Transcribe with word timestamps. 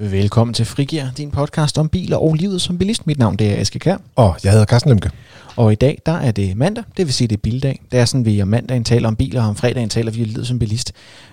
Velkommen 0.00 0.54
til 0.54 0.64
Frigir, 0.66 1.04
din 1.16 1.30
podcast 1.30 1.78
om 1.78 1.88
biler 1.88 2.16
og 2.16 2.34
livet 2.34 2.60
som 2.60 2.78
bilist. 2.78 3.06
Mit 3.06 3.18
navn 3.18 3.36
det 3.36 3.52
er 3.52 3.60
Aske 3.60 3.78
Kær. 3.78 3.96
Og 4.16 4.36
jeg 4.44 4.52
hedder 4.52 4.66
Carsten 4.66 4.90
Lemke. 4.90 5.10
Og 5.56 5.72
i 5.72 5.74
dag, 5.74 6.02
der 6.06 6.12
er 6.12 6.30
det 6.30 6.56
mandag, 6.56 6.84
det 6.96 7.06
vil 7.06 7.14
sige, 7.14 7.28
det 7.28 7.36
er 7.36 7.40
bildag. 7.40 7.80
Det 7.92 8.00
er 8.00 8.04
sådan, 8.04 8.24
vi 8.24 8.42
om 8.42 8.48
mandagen 8.48 8.84
taler 8.84 9.08
om 9.08 9.16
biler, 9.16 9.42
og 9.42 9.48
om 9.48 9.56
fredagen 9.56 9.88
taler 9.88 10.10
vi 10.10 10.22
om 10.22 10.28
livet 10.28 10.46
som 10.46 10.58
bilist. 10.58 10.92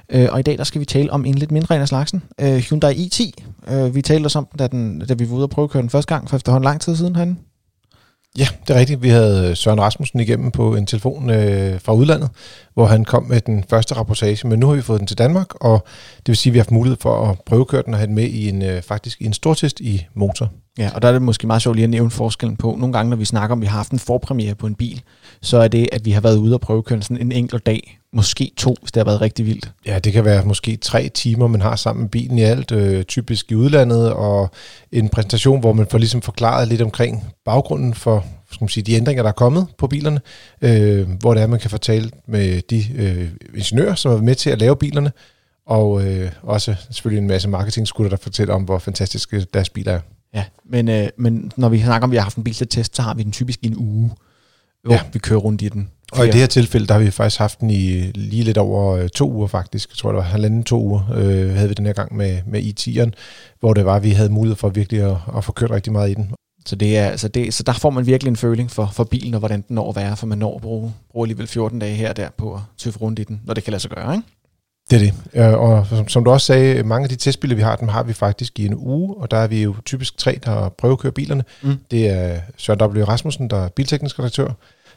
Øh, 0.10 0.28
og 0.32 0.40
i 0.40 0.44
dag, 0.44 0.58
der 0.58 0.64
skal 0.64 0.80
vi 0.80 0.86
tale 0.86 1.12
om 1.12 1.26
en 1.26 1.36
lidt 1.36 1.52
mindre 1.52 1.76
en 1.76 1.82
af 1.82 1.88
slagsen. 1.88 2.24
Øh, 2.42 2.56
Hyundai 2.56 2.94
i10. 2.94 3.32
Øh, 3.74 3.96
vi 3.96 4.02
talte 4.02 4.28
også 4.28 4.38
om 4.38 4.48
den 4.52 4.60
da, 4.60 4.68
den, 4.68 5.00
da 5.00 5.14
vi 5.14 5.30
var 5.30 5.36
ude 5.36 5.44
og 5.44 5.50
prøve 5.50 5.64
at 5.64 5.70
køre 5.70 5.82
den 5.82 5.90
første 5.90 6.14
gang, 6.14 6.30
for 6.30 6.36
efterhånden 6.36 6.66
lang 6.66 6.82
tid 6.82 6.96
siden 6.96 7.16
han. 7.16 7.38
Ja, 8.38 8.48
det 8.68 8.76
er 8.76 8.80
rigtigt. 8.80 9.02
Vi 9.02 9.10
havde 9.10 9.56
Søren 9.56 9.82
Rasmussen 9.82 10.20
igennem 10.20 10.52
på 10.52 10.76
en 10.76 10.86
telefon 10.86 11.30
øh, 11.30 11.82
fra 11.82 11.94
udlandet, 11.94 12.30
hvor 12.76 12.86
han 12.86 13.06
kom 13.06 13.24
med 13.24 13.42
den 13.42 13.64
første 13.70 13.96
rapportage, 13.96 14.48
men 14.48 14.60
nu 14.60 14.68
har 14.68 14.76
vi 14.76 14.82
fået 14.82 15.00
den 15.00 15.08
til 15.08 15.18
Danmark, 15.18 15.56
og 15.56 15.88
det 16.18 16.28
vil 16.28 16.38
sige, 16.38 16.52
at 16.52 16.54
vi 16.54 16.58
har 16.60 16.64
haft 16.64 16.72
mulighed 16.72 16.98
for 17.02 17.30
at 17.30 17.38
prøvekøre 17.46 17.84
den 17.86 17.94
og 17.94 18.00
have 18.00 18.08
den 18.08 18.16
med 18.16 18.24
i 18.24 18.50
en, 18.50 18.62
øh, 18.62 18.82
faktisk 18.82 19.22
i 19.22 19.26
en 19.26 19.34
stortest 19.34 19.80
i 19.80 20.06
motor. 20.14 20.52
Ja, 20.78 20.92
og 20.96 21.02
der 21.02 21.08
er 21.08 21.12
det 21.12 21.22
måske 21.22 21.48
meget 21.48 21.62
sjovt 21.62 21.76
lige 21.76 21.84
at 21.84 21.90
nævne 21.90 22.12
forskellen 22.12 22.58
på. 22.58 22.76
Nogle 22.80 22.94
gange, 22.94 23.10
når 23.10 23.18
vi 23.18 23.26
snakker 23.26 23.54
om, 23.54 23.60
at 23.60 23.62
vi 23.62 23.68
har 23.68 23.78
haft 23.78 23.92
en 23.92 24.00
forpremiere 24.00 24.56
på 24.56 24.68
en 24.68 24.76
bil, 24.76 25.02
så 25.42 25.58
er 25.58 25.68
det, 25.68 25.90
at 25.92 26.06
vi 26.06 26.12
har 26.12 26.22
været 26.22 26.38
ude 26.38 26.54
og 26.54 26.62
prøvekøre 26.62 27.02
sådan 27.02 27.18
en 27.18 27.32
enkelt 27.32 27.66
dag. 27.66 28.00
Måske 28.14 28.52
to, 28.58 28.76
hvis 28.82 28.92
det 28.92 29.00
har 29.00 29.06
været 29.06 29.22
rigtig 29.22 29.46
vildt. 29.46 29.72
Ja, 29.86 30.00
det 30.00 30.14
kan 30.14 30.26
være 30.26 30.46
måske 30.46 30.76
tre 30.76 31.10
timer, 31.10 31.48
man 31.48 31.62
har 31.62 31.76
sammen 31.76 32.04
med 32.04 32.10
bilen 32.10 32.38
i 32.38 32.42
alt, 32.42 32.72
øh, 32.72 33.04
typisk 33.04 33.52
i 33.52 33.56
udlandet, 33.56 34.14
og 34.14 34.50
en 34.92 35.10
præsentation, 35.10 35.60
hvor 35.60 35.74
man 35.74 35.88
får 35.92 35.98
ligesom 35.98 36.22
forklaret 36.22 36.68
lidt 36.68 36.82
omkring 36.82 37.24
baggrunden 37.46 37.94
for 37.94 38.26
skal 38.56 38.64
man 38.64 38.70
sige, 38.70 38.84
de 38.84 38.94
ændringer, 38.94 39.24
der 39.24 39.30
er 39.30 39.34
kommet 39.34 39.68
på 39.78 39.88
bilerne, 39.88 40.22
øh, 40.62 41.10
hvor 41.20 41.34
det 41.34 41.44
er, 41.44 41.48
man 41.48 41.60
kan 41.60 41.70
fortælle 41.70 42.12
med 42.28 42.62
de 42.62 42.84
øh, 42.96 43.30
ingeniører, 43.54 43.96
som 43.96 44.12
er 44.12 44.22
med 44.22 44.36
til 44.36 44.50
at 44.50 44.60
lave 44.60 44.76
bilerne, 44.76 45.12
og 45.68 46.08
øh, 46.08 46.32
også 46.42 46.76
selvfølgelig 46.92 47.22
en 47.22 47.28
masse 47.28 47.50
marketing 47.50 47.88
der 47.88 48.18
fortæller 48.22 48.54
om, 48.54 48.64
hvor 48.64 48.80
fantastiske 48.80 49.46
deres 49.54 49.70
biler 49.70 49.92
er. 49.92 50.00
Ja, 50.34 50.44
men, 50.66 50.90
øh, 50.90 51.08
men 51.18 51.52
når 51.58 51.70
vi 51.70 51.82
snakker 51.82 52.04
om, 52.04 52.10
at 52.10 52.12
vi 52.12 52.18
har 52.18 52.24
haft 52.24 52.38
en 52.38 52.44
bil 52.44 52.54
til 52.54 52.68
test, 52.68 52.96
så 52.96 53.02
har 53.02 53.14
vi 53.14 53.24
den 53.24 53.32
typisk 53.32 53.60
i 53.62 53.68
en 53.68 53.78
uge, 53.78 54.12
hvor 54.84 54.94
ja. 54.94 55.02
vi 55.14 55.20
kører 55.20 55.40
rundt 55.40 55.62
i 55.62 55.70
den. 55.70 55.90
Og 56.12 56.26
i 56.26 56.28
det 56.28 56.36
her 56.36 56.48
tilfælde, 56.48 56.88
der 56.88 56.94
har 56.94 57.02
vi 57.02 57.12
faktisk 57.12 57.40
haft 57.40 57.60
den 57.60 57.70
i 57.70 58.02
lige 58.02 58.44
lidt 58.44 58.58
over 58.58 58.96
øh, 58.96 59.10
to 59.10 59.32
uger 59.32 59.48
faktisk. 59.48 59.90
Jeg 59.90 59.98
tror, 59.98 60.10
det 60.10 60.18
var 60.18 60.24
halvanden 60.24 60.64
to 60.64 60.82
uger, 60.82 61.12
øh, 61.16 61.56
havde 61.56 61.68
vi 61.68 61.74
den 61.74 61.86
her 61.86 61.94
gang 61.94 62.16
med, 62.16 62.40
med 62.48 62.62
i10'eren, 62.62 63.12
hvor 63.60 63.74
det 63.74 63.86
var, 63.86 63.96
at 63.96 64.04
vi 64.04 64.10
havde 64.10 64.30
mulighed 64.30 64.56
for 64.56 64.70
virkelig 64.70 65.02
at, 65.02 65.18
at 65.38 65.44
få 65.44 65.52
kørt 65.52 65.72
rigtig 65.72 65.94
meget 65.94 66.12
i 66.12 66.14
den. 66.14 66.32
Så, 66.66 66.76
det 66.76 66.98
er, 66.98 67.06
altså 67.10 67.28
det, 67.28 67.54
så 67.54 67.64
der 67.64 67.74
får 67.74 67.90
man 67.90 68.06
virkelig 68.06 68.30
en 68.30 68.36
føling 68.36 68.72
for, 68.72 68.90
for 68.94 69.04
bilen, 69.04 69.34
og 69.34 69.40
hvordan 69.40 69.64
den 69.68 69.76
når 69.76 69.90
at 69.90 69.96
være, 69.96 70.18
for 70.18 70.28
man 70.28 70.38
når 70.38 70.56
at 70.56 70.62
bruge, 70.62 70.94
bruge 71.12 71.26
alligevel 71.26 71.48
14 71.48 71.80
dage 71.80 71.96
her 71.96 72.10
og 72.10 72.18
der 72.18 72.30
på 72.38 72.54
at 72.54 72.60
tøffe 72.78 73.00
rundt 73.00 73.20
i 73.20 73.24
den, 73.24 73.42
når 73.46 73.54
det 73.54 73.64
kan 73.64 73.72
lade 73.72 73.82
sig 73.82 73.92
gøre, 73.92 74.16
ikke? 74.16 74.28
Det 74.90 74.96
er 74.96 75.12
det. 75.34 75.56
Og 75.56 75.88
som, 75.88 76.08
som 76.08 76.24
du 76.24 76.32
også 76.32 76.46
sagde, 76.46 76.84
mange 76.84 77.04
af 77.04 77.10
de 77.10 77.16
testbiler, 77.16 77.56
vi 77.56 77.62
har, 77.62 77.76
dem 77.76 77.88
har 77.88 78.04
vi 78.04 78.14
faktisk 78.14 78.60
i 78.60 78.66
en 78.66 78.76
uge, 78.76 79.16
og 79.18 79.32
der 79.32 79.38
er 79.38 79.48
vi 79.48 79.64
jo 79.64 79.76
typisk 79.86 80.18
tre, 80.18 80.40
der 80.46 80.96
køre 80.96 81.12
bilerne. 81.12 81.44
Mm. 81.62 81.78
Det 81.92 82.10
er 82.10 82.40
Søren 82.58 82.82
W. 82.82 83.04
Rasmussen, 83.04 83.50
der 83.50 83.58
er 83.58 83.70
bilteknisk 83.70 84.20
redaktør, 84.20 84.48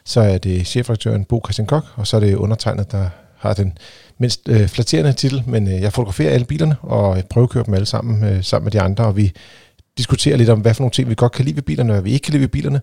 så 0.05 0.21
er 0.21 0.37
det 0.37 0.67
chefredaktøren 0.67 1.25
Bo 1.25 1.41
Christian 1.45 1.67
Kok, 1.67 1.85
og 1.95 2.07
så 2.07 2.15
er 2.15 2.21
det 2.21 2.35
undertegnet, 2.35 2.91
der 2.91 3.09
har 3.37 3.53
den 3.53 3.77
mindst 4.17 4.49
øh, 4.49 4.67
flatterende 4.67 5.13
titel, 5.13 5.43
men 5.47 5.67
øh, 5.67 5.81
jeg 5.81 5.93
fotograferer 5.93 6.33
alle 6.33 6.45
bilerne 6.45 6.75
og 6.81 7.17
køre 7.49 7.63
dem 7.63 7.73
alle 7.73 7.85
sammen 7.85 8.23
øh, 8.23 8.43
sammen 8.43 8.65
med 8.65 8.71
de 8.71 8.81
andre, 8.81 9.05
og 9.05 9.17
vi 9.17 9.31
diskuterer 9.99 10.37
lidt 10.37 10.49
om, 10.49 10.59
hvad 10.59 10.73
for 10.73 10.81
nogle 10.81 10.91
ting 10.91 11.09
vi 11.09 11.15
godt 11.15 11.31
kan 11.31 11.45
lide 11.45 11.55
ved 11.55 11.63
bilerne, 11.63 11.91
og 11.91 11.93
hvad 11.93 12.03
vi 12.03 12.11
ikke 12.11 12.23
kan 12.23 12.31
lide 12.31 12.41
ved 12.41 12.47
bilerne. 12.47 12.81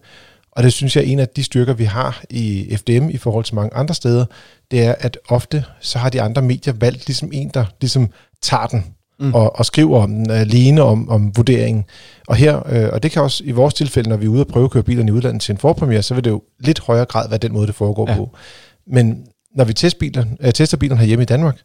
Og 0.53 0.63
det 0.63 0.73
synes 0.73 0.97
jeg 0.97 1.05
er 1.05 1.09
en 1.09 1.19
af 1.19 1.29
de 1.29 1.45
styrker, 1.45 1.75
vi 1.75 1.85
har 1.85 2.23
i 2.31 2.77
FDM 2.77 3.09
i 3.11 3.17
forhold 3.17 3.45
til 3.45 3.55
mange 3.55 3.75
andre 3.75 3.95
steder, 3.95 4.25
det 4.71 4.85
er, 4.85 4.95
at 4.99 5.19
ofte 5.29 5.65
så 5.81 5.99
har 5.99 6.11
de 6.11 6.23
andre 6.23 6.43
medier 6.43 6.75
valgt 6.81 7.07
ligesom 7.07 7.31
en, 7.33 7.51
der 7.55 7.65
ligesom 7.81 8.09
tager 8.43 8.67
den 8.67 8.85
mm. 9.21 9.35
og, 9.35 9.59
og 9.59 9.67
skriver 9.67 10.03
om 10.03 10.11
den, 10.11 10.31
alene 10.31 10.83
om, 10.83 11.09
om 11.09 11.37
vurderingen. 11.37 11.85
Og 12.29 12.37
her, 12.37 12.63
øh, 12.69 12.89
og 12.93 13.03
det 13.03 13.11
kan 13.11 13.23
også 13.23 13.45
i 13.45 13.51
vores 13.51 13.75
tilfælde, 13.75 14.09
når 14.09 14.17
vi 14.17 14.25
er 14.25 14.29
ude 14.29 14.41
og 14.41 14.47
prøve 14.47 14.65
at 14.65 14.71
køre 14.71 14.83
bilerne 14.83 15.09
i 15.09 15.13
udlandet 15.13 15.43
til 15.43 15.53
en 15.53 15.59
forpremiere, 15.59 16.03
så 16.03 16.15
vil 16.15 16.25
det 16.25 16.31
jo 16.31 16.43
lidt 16.61 16.81
højere 16.81 17.05
grad 17.05 17.29
være 17.29 17.39
den 17.39 17.53
måde, 17.53 17.67
det 17.67 17.75
foregår 17.75 18.11
ja. 18.11 18.17
på. 18.17 18.37
Men 18.87 19.27
når 19.55 19.65
vi 19.65 19.73
tester, 19.73 19.99
biler, 19.99 20.25
øh, 20.41 20.53
tester 20.53 20.77
bilerne 20.77 21.01
herhjemme 21.01 21.23
i 21.23 21.27
Danmark, 21.27 21.59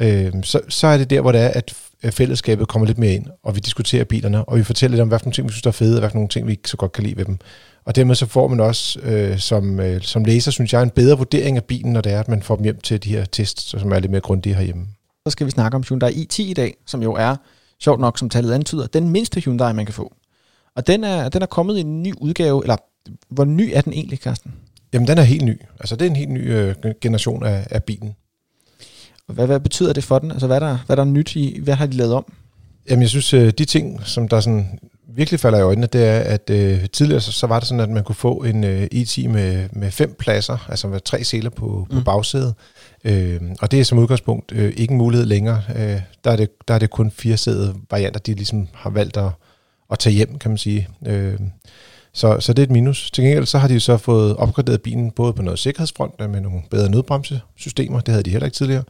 øh, 0.00 0.32
så, 0.42 0.60
så 0.68 0.86
er 0.86 0.98
det 0.98 1.10
der, 1.10 1.20
hvor 1.20 1.32
det 1.32 1.40
er, 1.40 1.48
at 1.48 1.74
fællesskabet 2.14 2.68
kommer 2.68 2.86
lidt 2.86 2.98
mere 2.98 3.14
ind, 3.14 3.26
og 3.42 3.54
vi 3.54 3.60
diskuterer 3.60 4.04
bilerne, 4.04 4.44
og 4.44 4.58
vi 4.58 4.64
fortæller 4.64 4.92
lidt 4.92 5.02
om, 5.02 5.08
hvad 5.08 5.18
for 5.18 5.26
nogle 5.26 5.34
ting, 5.34 5.46
vi 5.46 5.52
synes, 5.52 5.62
der 5.62 5.70
er 5.70 5.72
fede, 5.72 5.96
og 5.96 6.00
hvad 6.00 6.10
for 6.10 6.16
nogle 6.16 6.28
ting, 6.28 6.46
vi 6.46 6.52
ikke 6.52 6.68
så 6.70 6.76
godt 6.76 6.92
kan 6.92 7.04
lide 7.04 7.16
ved 7.16 7.24
dem. 7.24 7.38
Og 7.84 7.96
dermed 7.96 8.14
så 8.14 8.26
får 8.26 8.48
man 8.48 8.60
også 8.60 9.00
øh, 9.00 9.38
som, 9.38 9.80
øh, 9.80 10.02
som 10.02 10.24
læser, 10.24 10.50
synes 10.50 10.72
jeg, 10.72 10.82
en 10.82 10.90
bedre 10.90 11.18
vurdering 11.18 11.56
af 11.56 11.64
bilen, 11.64 11.92
når 11.92 12.00
det 12.00 12.12
er, 12.12 12.20
at 12.20 12.28
man 12.28 12.42
får 12.42 12.56
dem 12.56 12.64
hjem 12.64 12.80
til 12.80 13.04
de 13.04 13.08
her 13.08 13.24
tests, 13.24 13.64
som 13.80 13.92
er 13.92 13.98
lidt 13.98 14.10
mere 14.10 14.20
grundige 14.20 14.54
herhjemme. 14.54 14.86
Så 15.26 15.30
skal 15.30 15.46
vi 15.46 15.50
snakke 15.50 15.74
om 15.74 15.82
Hyundai 15.88 16.12
i10 16.12 16.42
i 16.42 16.54
dag, 16.54 16.74
som 16.86 17.02
jo 17.02 17.14
er, 17.14 17.36
sjovt 17.80 18.00
nok 18.00 18.18
som 18.18 18.28
tallet 18.28 18.52
antyder, 18.52 18.86
den 18.86 19.08
mindste 19.08 19.40
Hyundai, 19.40 19.72
man 19.72 19.86
kan 19.86 19.94
få. 19.94 20.14
Og 20.76 20.86
den 20.86 21.04
er, 21.04 21.28
den 21.28 21.42
er 21.42 21.46
kommet 21.46 21.76
i 21.76 21.80
en 21.80 22.02
ny 22.02 22.12
udgave, 22.20 22.64
eller 22.64 22.76
hvor 23.28 23.44
ny 23.44 23.70
er 23.74 23.80
den 23.80 23.92
egentlig, 23.92 24.18
Carsten? 24.18 24.54
Jamen, 24.92 25.08
den 25.08 25.18
er 25.18 25.22
helt 25.22 25.44
ny. 25.44 25.60
Altså, 25.80 25.96
det 25.96 26.06
er 26.06 26.10
en 26.10 26.16
helt 26.16 26.30
ny 26.30 26.52
øh, 26.52 26.74
generation 27.00 27.44
af, 27.44 27.66
af 27.70 27.84
bilen. 27.84 28.16
Hvad, 29.28 29.46
hvad 29.46 29.60
betyder 29.60 29.92
det 29.92 30.04
for 30.04 30.18
den? 30.18 30.30
Altså, 30.30 30.46
hvad 30.46 30.56
er, 30.56 30.60
der, 30.60 30.78
hvad 30.86 30.98
er 30.98 31.04
der 31.04 31.10
nyt 31.10 31.36
i? 31.36 31.60
Hvad 31.62 31.74
har 31.74 31.86
de 31.86 31.96
lavet 31.96 32.14
om? 32.14 32.32
Jamen, 32.90 33.02
jeg 33.02 33.08
synes, 33.08 33.34
øh, 33.34 33.52
de 33.58 33.64
ting, 33.64 34.00
som 34.04 34.28
der 34.28 34.40
sådan 34.40 34.78
virkelig 35.08 35.40
falder 35.40 35.58
i 35.58 35.62
øjnene, 35.62 35.86
det 35.86 36.06
er, 36.06 36.18
at 36.18 36.50
øh, 36.50 36.88
tidligere 36.92 37.20
så, 37.20 37.32
så 37.32 37.46
var 37.46 37.58
det 37.58 37.68
sådan, 37.68 37.80
at 37.80 37.90
man 37.90 38.04
kunne 38.04 38.14
få 38.14 38.34
en 38.34 38.64
øh, 38.64 38.88
E10 38.94 39.28
med, 39.28 39.68
med 39.72 39.90
fem 39.90 40.14
pladser, 40.18 40.66
altså 40.68 40.88
med 40.88 41.00
tre 41.00 41.24
seler 41.24 41.50
på, 41.50 41.86
på 41.90 41.98
mm. 41.98 42.04
bagsædet. 42.04 42.54
Øh, 43.04 43.40
og 43.60 43.70
det 43.70 43.80
er 43.80 43.84
som 43.84 43.98
udgangspunkt 43.98 44.52
øh, 44.52 44.72
ikke 44.76 44.92
en 44.92 44.98
mulighed 44.98 45.26
længere. 45.26 45.62
Øh, 45.76 46.00
der, 46.24 46.30
er 46.30 46.36
det, 46.36 46.68
der 46.68 46.74
er 46.74 46.78
det 46.78 46.90
kun 46.90 47.10
fire 47.10 47.36
sæde 47.36 47.74
varianter, 47.90 48.20
de 48.20 48.34
ligesom 48.34 48.68
har 48.74 48.90
valgt 48.90 49.16
at, 49.16 49.30
at 49.90 49.98
tage 49.98 50.14
hjem, 50.14 50.38
kan 50.38 50.50
man 50.50 50.58
sige. 50.58 50.88
Øh, 51.06 51.38
så, 52.18 52.36
så 52.40 52.52
det 52.52 52.62
er 52.62 52.66
et 52.66 52.70
minus. 52.70 53.10
Til 53.10 53.24
gengæld 53.24 53.46
så 53.46 53.58
har 53.58 53.68
de 53.68 53.80
så 53.80 53.96
fået 53.96 54.36
opgraderet 54.36 54.82
bilen 54.82 55.10
både 55.10 55.32
på 55.32 55.42
noget 55.42 55.58
sikkerhedsfront 55.58 56.20
med 56.20 56.40
nogle 56.40 56.62
bedre 56.70 56.90
nødbremsesystemer, 56.90 58.00
det 58.00 58.08
havde 58.12 58.22
de 58.22 58.30
heller 58.30 58.46
ikke 58.46 58.56
tidligere, 58.56 58.84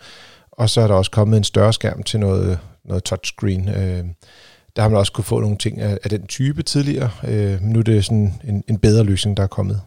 og 0.52 0.70
så 0.70 0.80
er 0.80 0.86
der 0.86 0.94
også 0.94 1.10
kommet 1.10 1.36
en 1.36 1.44
større 1.44 1.72
skærm 1.72 2.02
til 2.02 2.20
noget, 2.20 2.58
noget 2.84 3.04
touchscreen. 3.04 3.68
Øh, 3.68 4.04
der 4.76 4.82
har 4.82 4.88
man 4.88 4.98
også 4.98 5.12
kunne 5.12 5.24
få 5.24 5.40
nogle 5.40 5.56
ting 5.56 5.80
af, 5.80 5.98
af 6.04 6.10
den 6.10 6.26
type 6.26 6.62
tidligere. 6.62 7.10
Øh, 7.24 7.62
nu 7.62 7.78
er 7.78 7.82
det 7.82 8.04
sådan 8.04 8.34
en, 8.44 8.64
en 8.68 8.78
bedre 8.78 9.04
løsning, 9.04 9.36
der 9.36 9.42
er 9.42 9.46
kommet. 9.46 9.80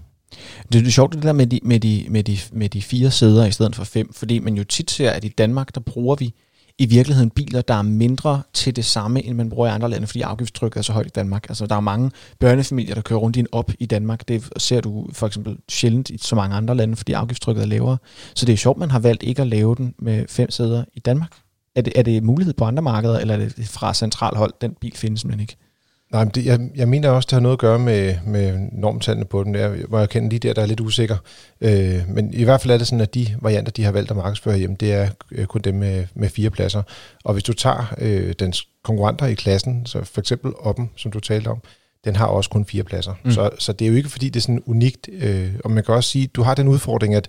Det 0.73 0.88
er 0.88 0.91
sjovt 0.91 1.13
det 1.13 1.23
der 1.23 1.34
med 1.34 1.47
de, 1.47 1.59
med, 1.63 1.79
de, 1.79 2.06
med, 2.09 2.23
de, 2.23 2.38
med 2.52 2.69
de 2.69 2.81
fire 2.81 3.12
sæder 3.12 3.46
i 3.46 3.52
stedet 3.52 3.75
for 3.75 3.84
fem, 3.84 4.13
fordi 4.13 4.40
man 4.40 4.53
jo 4.53 4.63
tit 4.63 4.91
ser, 4.91 5.12
at 5.12 5.23
i 5.23 5.29
Danmark, 5.29 5.75
der 5.75 5.81
bruger 5.81 6.16
vi 6.16 6.34
i 6.81 6.86
virkeligheden 6.86 7.30
biler, 7.30 7.62
der 7.62 7.74
er 7.74 7.81
mindre 7.81 8.42
til 8.53 8.75
det 8.75 8.86
samme, 8.86 9.24
end 9.24 9.38
man 9.38 9.50
bruger 9.50 9.68
i 9.68 9.72
andre 9.72 9.90
lande, 9.90 10.08
fordi 10.08 10.22
afgiftstrykket 10.22 10.78
er 10.78 10.81
så 10.81 10.94
højt 10.94 11.06
i 11.06 11.09
Danmark. 11.09 11.50
Altså, 11.50 11.66
der 11.66 11.75
er 11.75 11.80
mange 11.80 12.12
børnefamilier, 12.40 12.96
der 12.96 13.02
kører 13.02 13.19
rundt 13.19 13.36
i 13.36 13.40
en 13.40 13.47
op 13.52 13.72
i 13.80 13.86
Danmark. 13.86 14.28
Det 14.28 14.50
ser 14.58 14.81
du 14.81 15.08
for 15.14 15.28
eksempel 15.28 15.58
sjældent 15.70 16.09
i 16.09 16.18
så 16.18 16.36
mange 16.36 16.56
andre 16.56 16.75
lande, 16.75 16.96
fordi 16.96 17.14
afgiftstrykket 17.14 17.62
er 17.62 17.68
lavere. 17.68 17.97
Så 18.36 18.46
det 18.46 18.53
er 18.53 18.58
sjovt, 18.58 18.78
man 18.78 18.91
har 18.91 19.00
valgt 19.00 19.24
ikke 19.24 19.41
at 19.41 19.47
lave 19.47 19.75
den 19.75 19.94
med 20.00 20.25
fem 20.30 20.52
sæder 20.52 20.84
i 20.94 21.00
Danmark. 21.00 21.31
Er 21.75 21.81
det, 21.81 21.94
er 21.96 22.03
det 22.03 22.24
mulighed 22.24 22.53
på 22.53 22.66
andre 22.66 22.84
markeder, 22.84 23.20
eller 23.20 23.34
er 23.34 23.40
det 23.40 23.68
fra 23.68 23.94
central 23.94 24.36
hold, 24.36 24.53
den 24.62 24.75
bil 24.81 24.94
findes 24.96 25.25
man 25.25 25.40
ikke? 25.40 25.56
Nej, 26.12 26.24
men 26.24 26.32
det, 26.36 26.46
jeg, 26.46 26.60
jeg 26.76 26.88
mener 26.88 27.10
også, 27.10 27.28
det 27.28 27.34
har 27.34 27.40
noget 27.40 27.56
at 27.56 27.60
gøre 27.60 27.80
med, 27.80 28.16
med 28.26 28.60
normtallene 28.72 29.26
på 29.26 29.44
den. 29.44 29.56
Jeg 29.56 29.76
må 29.90 29.98
erkende 29.98 30.30
lige 30.30 30.40
der, 30.40 30.54
der 30.54 30.62
er 30.62 30.66
lidt 30.66 30.80
usikker. 30.80 31.18
Øh, 31.62 32.02
men 32.08 32.34
i 32.34 32.44
hvert 32.44 32.62
fald 32.62 32.74
er 32.74 32.78
det 32.78 32.88
sådan, 32.88 33.02
at 33.02 33.14
de 33.14 33.36
varianter, 33.42 33.72
de 33.72 33.84
har 33.84 33.92
valgt 33.92 34.12
at 34.12 34.18
markedsføre 34.18 34.58
hjem, 34.58 34.76
det 34.76 34.94
er 34.94 35.10
øh, 35.32 35.46
kun 35.46 35.62
dem 35.62 35.76
med, 35.76 36.06
med 36.16 36.30
fire 36.30 36.50
pladser. 36.50 36.84
Og 37.24 37.34
hvis 37.34 37.44
du 37.44 37.54
tager 37.54 37.94
øh, 37.98 38.34
dens 38.40 38.68
konkurrenter 38.84 39.26
i 39.26 39.34
klassen, 39.34 39.86
så 39.86 40.04
for 40.04 40.22
eksempel 40.22 40.52
Oppen, 40.60 40.90
som 40.96 41.12
du 41.12 41.20
talte 41.20 41.48
om, 41.48 41.62
den 42.06 42.16
har 42.16 42.26
også 42.26 42.50
kun 42.50 42.66
fire 42.66 42.84
pladser. 42.84 43.14
Mm. 43.24 43.32
Så, 43.32 43.50
så 43.60 43.74
det 43.74 43.86
er 43.86 43.90
jo 43.90 43.96
ikke, 43.96 44.10
fordi 44.10 44.30
det 44.30 44.40
er 44.40 44.42
sådan 44.42 44.64
unikt. 44.66 45.10
Øh, 45.14 45.52
og 45.64 45.72
man 45.72 45.84
kan 45.84 45.96
også 45.96 46.10
sige, 46.10 46.24
at 46.24 46.36
du 46.36 46.44
har 46.44 46.56
den 46.56 46.68
udfordring, 46.68 47.16
at 47.16 47.28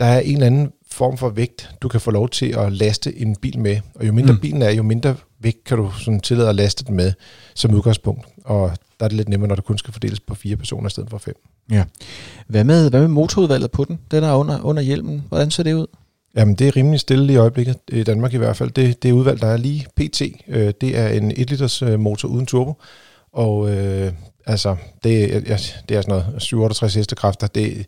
der 0.00 0.06
er 0.06 0.20
en 0.20 0.34
eller 0.34 0.46
anden 0.46 0.72
form 0.90 1.18
for 1.18 1.28
vægt, 1.28 1.70
du 1.82 1.88
kan 1.88 2.00
få 2.00 2.10
lov 2.10 2.28
til 2.28 2.54
at 2.58 2.72
laste 2.72 3.18
en 3.18 3.36
bil 3.36 3.58
med. 3.58 3.80
Og 3.94 4.06
jo 4.06 4.12
mindre 4.12 4.32
mm. 4.32 4.40
bilen 4.40 4.62
er, 4.62 4.70
jo 4.70 4.82
mindre 4.82 5.16
vægt 5.40 5.64
kan 5.64 5.76
du 5.76 5.90
sådan 5.90 6.20
tillade 6.20 6.48
at 6.48 6.54
laste 6.54 6.84
den 6.84 6.96
med 6.96 7.12
som 7.54 7.74
udgangspunkt. 7.74 8.26
Og 8.44 8.72
der 9.00 9.04
er 9.04 9.08
det 9.08 9.16
lidt 9.16 9.28
nemmere, 9.28 9.48
når 9.48 9.54
det 9.54 9.64
kun 9.64 9.78
skal 9.78 9.92
fordeles 9.92 10.20
på 10.20 10.34
fire 10.34 10.56
personer 10.56 10.86
i 10.86 10.90
stedet 10.90 11.10
for 11.10 11.18
fem. 11.18 11.34
Ja. 11.70 11.84
Hvad 12.46 12.64
med, 12.64 12.90
hvad 12.90 13.00
med 13.00 13.08
motorudvalget 13.08 13.70
på 13.70 13.84
den? 13.84 13.98
Den 14.10 14.24
er 14.24 14.34
under, 14.34 14.60
under 14.62 14.82
hjelmen. 14.82 15.24
Hvordan 15.28 15.50
ser 15.50 15.62
det 15.62 15.74
ud? 15.74 15.86
Jamen, 16.36 16.54
det 16.54 16.68
er 16.68 16.76
rimelig 16.76 17.00
stille 17.00 17.32
i 17.32 17.36
øjeblikket, 17.36 17.76
i 17.88 18.02
Danmark 18.02 18.34
i 18.34 18.36
hvert 18.36 18.56
fald. 18.56 18.70
Det, 18.70 19.02
det 19.02 19.12
udvalg, 19.12 19.40
der 19.40 19.46
er 19.46 19.56
lige 19.56 19.86
PT, 19.96 20.22
øh, 20.48 20.72
det 20.80 20.98
er 20.98 21.08
en 21.08 21.30
1 21.30 21.50
liters 21.50 21.82
øh, 21.82 22.00
motor 22.00 22.28
uden 22.28 22.46
turbo. 22.46 22.74
Og 23.32 23.70
øh, 23.70 24.12
altså, 24.46 24.76
det, 25.04 25.30
det 25.88 25.96
er 25.96 26.02
sådan 26.02 26.04
noget 26.08 26.26
67 26.38 26.94
hestekræfter. 26.94 27.46
Det, 27.46 27.86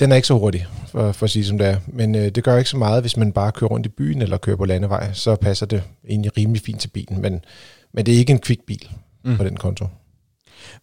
den 0.00 0.12
er 0.12 0.16
ikke 0.16 0.28
så 0.28 0.38
hurtig, 0.38 0.66
for, 0.88 1.12
for 1.12 1.24
at 1.26 1.30
sige 1.30 1.44
som 1.44 1.58
det 1.58 1.66
er. 1.66 1.76
Men 1.86 2.14
øh, 2.14 2.28
det 2.28 2.44
gør 2.44 2.56
ikke 2.56 2.70
så 2.70 2.76
meget, 2.76 3.02
hvis 3.02 3.16
man 3.16 3.32
bare 3.32 3.52
kører 3.52 3.70
rundt 3.70 3.86
i 3.86 3.88
byen 3.88 4.22
eller 4.22 4.38
kører 4.38 4.56
på 4.56 4.64
landevej. 4.64 5.12
Så 5.12 5.36
passer 5.36 5.66
det 5.66 5.82
egentlig 6.08 6.36
rimelig 6.36 6.62
fint 6.62 6.80
til 6.80 6.88
bilen. 6.88 7.22
Men, 7.22 7.40
men 7.92 8.06
det 8.06 8.14
er 8.14 8.18
ikke 8.18 8.32
en 8.32 8.38
kvik 8.38 8.60
bil 8.66 8.88
mm. 9.24 9.36
på 9.36 9.44
den 9.44 9.56
konto. 9.56 9.86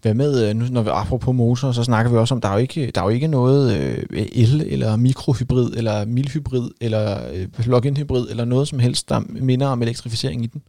Hvad 0.01 0.13
med, 0.13 0.50
øh, 0.50 0.56
nu 0.56 0.65
når 0.65 0.81
vi 0.81 0.89
apropos 0.94 1.36
motor, 1.36 1.71
så 1.71 1.83
snakker 1.83 2.12
vi 2.12 2.18
også 2.18 2.36
om, 2.36 2.42
der 2.42 2.50
er 2.50 2.53
jo 2.53 2.59
ikke, 2.59 2.92
der 2.95 3.01
er 3.01 3.06
jo 3.06 3.09
ikke 3.09 3.27
noget 3.27 3.77
øh, 3.77 4.03
el- 4.12 4.65
eller 4.68 4.95
mikrohybrid, 4.95 5.74
eller 5.77 6.06
milhybrid, 6.06 6.69
eller 6.81 7.19
øh, 7.33 7.48
plug-in 7.48 7.98
hybrid, 7.98 8.27
eller 8.30 8.45
noget 8.45 8.68
som 8.68 8.80
helst, 8.80 9.09
der 9.09 9.19
minder 9.30 9.68
om 9.68 9.81
elektrificering 9.81 10.44
i 10.44 10.48
den. 10.48 10.62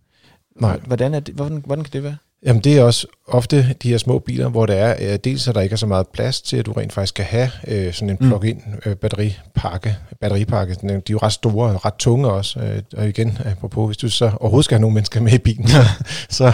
Nej. 0.61 0.81
Hvordan, 0.87 1.14
er 1.14 1.20
det, 1.20 1.34
hvordan, 1.34 1.62
hvordan 1.67 1.84
kan 1.84 1.93
det 1.93 2.02
være? 2.02 2.17
Jamen 2.46 2.62
det 2.62 2.78
er 2.78 2.82
også 2.82 3.06
ofte 3.26 3.75
de 3.82 3.88
her 3.88 3.98
små 3.98 4.19
biler, 4.19 4.48
hvor 4.48 4.66
der 4.66 4.75
er, 4.75 5.12
øh, 5.12 5.19
dels 5.25 5.48
at 5.48 5.54
der 5.54 5.60
ikke 5.60 5.72
er 5.72 5.76
så 5.76 5.87
meget 5.87 6.08
plads 6.08 6.43
til, 6.43 6.56
at 6.56 6.66
du 6.66 6.72
rent 6.72 6.93
faktisk 6.93 7.08
skal 7.08 7.25
have 7.25 7.50
øh, 7.69 7.93
sådan 7.93 8.10
en 8.10 8.16
mm. 8.20 8.28
plug-in 8.28 8.62
øh, 8.87 8.96
batteripakke. 8.96 9.96
batteripakke. 10.20 10.75
De 10.75 10.88
er 10.88 11.00
jo 11.10 11.19
ret 11.19 11.32
store 11.32 11.70
og 11.70 11.84
ret 11.84 11.94
tunge 11.94 12.28
også. 12.28 12.60
Øh, 12.60 12.82
og 12.96 13.08
igen, 13.08 13.38
apropos, 13.44 13.87
hvis 13.88 13.96
du 13.96 14.08
så 14.08 14.31
overhovedet 14.40 14.64
skal 14.64 14.75
have 14.75 14.81
nogle 14.81 14.94
mennesker 14.94 15.20
med 15.20 15.32
i 15.32 15.38
bilen, 15.38 15.69
så, 15.69 15.82
så, 16.38 16.52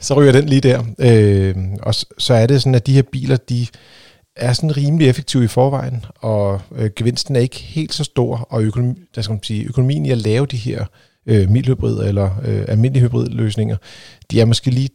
så 0.00 0.14
ryger 0.14 0.32
den 0.32 0.48
lige 0.48 0.60
der. 0.60 0.84
Øh, 0.98 1.56
og 1.82 1.94
så, 2.18 2.34
er 2.34 2.46
det 2.46 2.62
sådan, 2.62 2.74
at 2.74 2.86
de 2.86 2.92
her 2.92 3.02
biler, 3.02 3.36
de 3.36 3.66
er 4.36 4.52
sådan 4.52 4.76
rimelig 4.76 5.08
effektive 5.08 5.44
i 5.44 5.48
forvejen, 5.48 6.04
og 6.20 6.60
øh, 6.76 6.90
gevinsten 6.96 7.36
er 7.36 7.40
ikke 7.40 7.60
helt 7.60 7.94
så 7.94 8.04
stor, 8.04 8.36
og 8.36 8.62
økonomi, 8.62 8.94
der 9.14 9.22
skal 9.22 9.32
man 9.32 9.42
sige, 9.42 9.64
økonomien 9.64 10.06
i 10.06 10.10
at 10.10 10.18
lave 10.18 10.46
de 10.46 10.56
her 10.56 10.84
øh, 11.26 11.50
mildhybrid 11.50 12.08
eller 12.08 12.30
øh, 12.44 12.64
almindelige 12.68 13.02
hybridløsninger, 13.02 13.76
de 14.30 14.40
er 14.40 14.44
måske 14.44 14.70
lige 14.70 14.88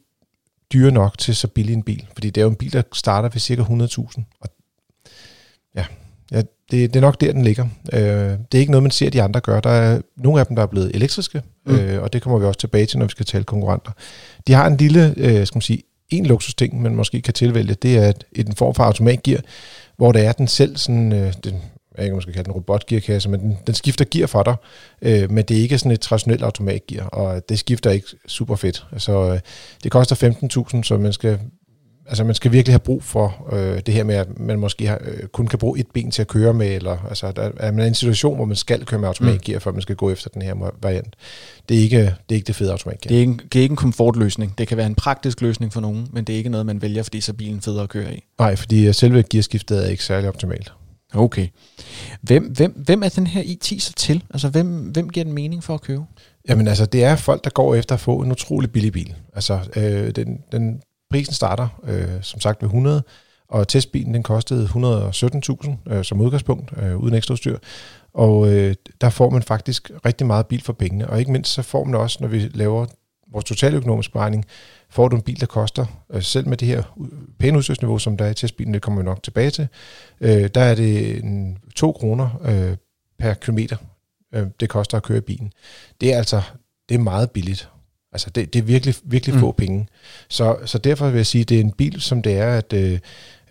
dyre 0.73 0.91
nok 0.91 1.17
til 1.17 1.35
så 1.35 1.47
billig 1.47 1.73
en 1.73 1.83
bil. 1.83 2.07
Fordi 2.13 2.29
det 2.29 2.41
er 2.41 2.45
jo 2.45 2.49
en 2.49 2.55
bil, 2.55 2.73
der 2.73 2.81
starter 2.93 3.29
ved 3.29 3.39
cirka 3.39 3.61
100.000. 3.61 4.23
Og 4.41 4.49
ja, 5.75 5.85
ja 6.31 6.41
det, 6.71 6.93
det 6.93 6.95
er 6.95 7.01
nok 7.01 7.21
der, 7.21 7.31
den 7.31 7.43
ligger. 7.43 7.67
Øh, 7.93 8.01
det 8.01 8.53
er 8.53 8.59
ikke 8.59 8.71
noget, 8.71 8.83
man 8.83 8.91
ser, 8.91 9.09
de 9.09 9.21
andre 9.21 9.39
gør. 9.39 9.59
Der 9.59 9.69
er 9.69 10.01
nogle 10.17 10.39
af 10.39 10.45
dem, 10.45 10.55
der 10.55 10.63
er 10.63 10.67
blevet 10.67 10.91
elektriske, 10.95 11.41
mm. 11.65 11.75
øh, 11.75 12.03
og 12.03 12.13
det 12.13 12.21
kommer 12.21 12.39
vi 12.39 12.45
også 12.45 12.59
tilbage 12.59 12.85
til, 12.85 12.99
når 12.99 13.05
vi 13.05 13.11
skal 13.11 13.25
tale 13.25 13.43
konkurrenter. 13.43 13.91
De 14.47 14.53
har 14.53 14.67
en 14.67 14.77
lille, 14.77 15.13
øh, 15.17 15.47
skal 15.47 15.55
man 15.55 15.61
sige, 15.61 15.83
en 16.09 16.25
luksusting, 16.25 16.81
man 16.81 16.95
måske 16.95 17.21
kan 17.21 17.33
tilvælge, 17.33 17.73
det 17.73 17.97
er 17.97 18.09
et, 18.09 18.23
en 18.31 18.55
form 18.55 18.75
for 18.75 18.83
automatgear, 18.83 19.39
hvor 19.97 20.11
det 20.11 20.25
er 20.25 20.31
den 20.31 20.47
selv 20.47 20.77
sådan, 20.77 21.13
øh, 21.13 21.33
den, 21.43 21.61
jeg 21.97 22.05
ikke, 22.05 22.15
man 22.15 22.21
skal 22.21 22.33
kalde 22.33 22.45
den 22.45 22.53
robotgearkasse, 22.53 23.29
men 23.29 23.39
den, 23.39 23.57
den 23.67 23.75
skifter 23.75 24.05
gear 24.11 24.27
for 24.27 24.43
dig, 24.43 24.55
øh, 25.01 25.31
men 25.31 25.45
det 25.45 25.57
er 25.57 25.61
ikke 25.61 25.77
sådan 25.77 25.91
et 25.91 26.01
traditionelt 26.01 26.43
automatgear, 26.43 27.05
og 27.05 27.49
det 27.49 27.59
skifter 27.59 27.91
ikke 27.91 28.07
super 28.27 28.55
fedt. 28.55 28.85
Altså, 28.91 29.33
øh, 29.33 29.39
det 29.83 29.91
koster 29.91 30.15
15.000, 30.75 30.83
så 30.83 30.97
man 30.97 31.13
skal, 31.13 31.39
altså, 32.07 32.23
man 32.23 32.35
skal 32.35 32.51
virkelig 32.51 32.73
have 32.73 32.79
brug 32.79 33.03
for 33.03 33.47
øh, 33.51 33.81
det 33.85 33.93
her 33.93 34.03
med, 34.03 34.15
at 34.15 34.39
man 34.39 34.59
måske 34.59 34.87
har, 34.87 34.99
øh, 35.01 35.27
kun 35.27 35.47
kan 35.47 35.59
bruge 35.59 35.79
et 35.79 35.87
ben 35.93 36.11
til 36.11 36.21
at 36.21 36.27
køre 36.27 36.53
med, 36.53 36.75
eller 36.75 36.97
altså, 37.09 37.31
der 37.31 37.51
er 37.57 37.71
man 37.71 37.85
i 37.85 37.87
en 37.87 37.95
situation, 37.95 38.35
hvor 38.35 38.45
man 38.45 38.55
skal 38.55 38.85
køre 38.85 38.99
med 38.99 39.07
automatgear, 39.07 39.57
mm. 39.57 39.61
før 39.61 39.71
man 39.71 39.81
skal 39.81 39.95
gå 39.95 40.11
efter 40.11 40.29
den 40.29 40.41
her 40.41 40.71
variant. 40.81 41.15
Det 41.69 41.77
er 41.77 41.81
ikke 41.81 41.99
det, 41.99 42.15
er 42.29 42.35
ikke 42.35 42.47
det 42.47 42.55
fede 42.55 42.71
automatgear. 42.71 43.09
Det 43.09 43.17
er, 43.17 43.21
ikke, 43.21 43.33
det 43.33 43.59
er 43.59 43.61
ikke 43.61 43.73
en 43.73 43.77
komfortløsning. 43.77 44.57
Det 44.57 44.67
kan 44.67 44.77
være 44.77 44.87
en 44.87 44.95
praktisk 44.95 45.41
løsning 45.41 45.73
for 45.73 45.81
nogen, 45.81 46.07
men 46.13 46.23
det 46.23 46.33
er 46.33 46.37
ikke 46.37 46.49
noget, 46.49 46.65
man 46.65 46.81
vælger, 46.81 47.03
fordi 47.03 47.21
så 47.21 47.31
er 47.31 47.35
bilen 47.35 47.61
federe 47.61 47.83
at 47.83 47.89
køre 47.89 48.15
i. 48.15 48.23
Nej, 48.39 48.55
fordi 48.55 48.93
selve 48.93 49.23
gearskiftet 49.23 49.85
er 49.85 49.89
ikke 49.89 50.03
særlig 50.03 50.29
optimalt. 50.29 50.73
Okay. 51.13 51.47
Hvem, 52.21 52.43
hvem, 52.43 52.71
hvem 52.85 53.03
er 53.03 53.09
den 53.09 53.27
her 53.27 53.43
i10 53.43 53.79
så 53.79 53.93
til? 53.93 54.23
Altså, 54.29 54.49
hvem, 54.49 54.67
hvem 54.67 55.09
giver 55.09 55.23
den 55.23 55.33
mening 55.33 55.63
for 55.63 55.73
at 55.73 55.81
købe? 55.81 56.03
Jamen 56.49 56.67
altså, 56.67 56.85
det 56.85 57.03
er 57.03 57.15
folk, 57.15 57.43
der 57.43 57.49
går 57.49 57.75
efter 57.75 57.95
at 57.95 58.01
få 58.01 58.21
en 58.21 58.31
utrolig 58.31 58.71
billig 58.71 58.91
bil. 58.91 59.15
Altså, 59.33 59.59
øh, 59.75 60.11
den, 60.15 60.39
den 60.51 60.81
prisen 61.09 61.33
starter 61.33 61.67
øh, 61.83 62.21
som 62.21 62.39
sagt 62.39 62.61
ved 62.61 62.67
100, 62.67 63.03
og 63.49 63.67
testbilen 63.67 64.13
den 64.13 64.23
kostede 64.23 64.65
117.000 64.65 65.93
øh, 65.93 66.03
som 66.03 66.21
udgangspunkt, 66.21 66.73
øh, 66.81 66.97
uden 66.97 67.15
ekstra 67.15 67.33
udstyr. 67.33 67.57
Og 68.13 68.53
øh, 68.53 68.75
der 69.01 69.09
får 69.09 69.29
man 69.29 69.41
faktisk 69.41 69.91
rigtig 70.05 70.27
meget 70.27 70.47
bil 70.47 70.61
for 70.61 70.73
pengene, 70.73 71.09
og 71.09 71.19
ikke 71.19 71.31
mindst 71.31 71.53
så 71.53 71.61
får 71.61 71.83
man 71.83 71.95
også, 71.95 72.17
når 72.21 72.27
vi 72.27 72.39
laver 72.53 72.85
vores 73.33 73.45
totaløkonomiske 73.45 74.13
beregning, 74.13 74.45
får 74.89 75.07
du 75.07 75.15
en 75.15 75.21
bil, 75.21 75.39
der 75.39 75.45
koster, 75.45 75.85
øh, 76.13 76.21
selv 76.21 76.47
med 76.47 76.57
det 76.57 76.67
her 76.67 76.83
pæne 77.39 77.57
udstyrsniveau, 77.57 77.97
som 77.97 78.17
der 78.17 78.25
er 78.25 78.29
i 78.29 78.33
testbilen, 78.33 78.73
det 78.73 78.81
kommer 78.81 79.01
vi 79.01 79.05
nok 79.05 79.23
tilbage 79.23 79.49
til, 79.49 79.67
øh, 80.21 80.49
der 80.55 80.61
er 80.61 80.75
det 80.75 81.23
en, 81.23 81.57
2 81.75 81.91
kroner 81.91 82.41
øh, 82.45 82.77
per 83.19 83.33
kilometer, 83.33 83.77
øh, 84.33 84.47
det 84.59 84.69
koster 84.69 84.97
at 84.97 85.03
køre 85.03 85.21
bilen. 85.21 85.51
Det 86.01 86.13
er 86.13 86.17
altså 86.17 86.41
det 86.89 86.95
er 86.95 86.99
meget 86.99 87.31
billigt. 87.31 87.69
Altså 88.11 88.29
det, 88.29 88.53
det 88.53 88.59
er 88.59 88.63
virkelig, 88.63 88.95
virkelig 89.03 89.35
mm. 89.35 89.39
få 89.39 89.51
penge. 89.51 89.87
Så, 90.29 90.57
så 90.65 90.77
derfor 90.77 91.09
vil 91.09 91.17
jeg 91.17 91.25
sige, 91.25 91.41
at 91.41 91.49
det 91.49 91.57
er 91.57 91.61
en 91.61 91.71
bil, 91.71 92.01
som 92.01 92.21
det 92.21 92.37
er, 92.37 92.57
at 92.57 92.73
øh, 92.73 92.99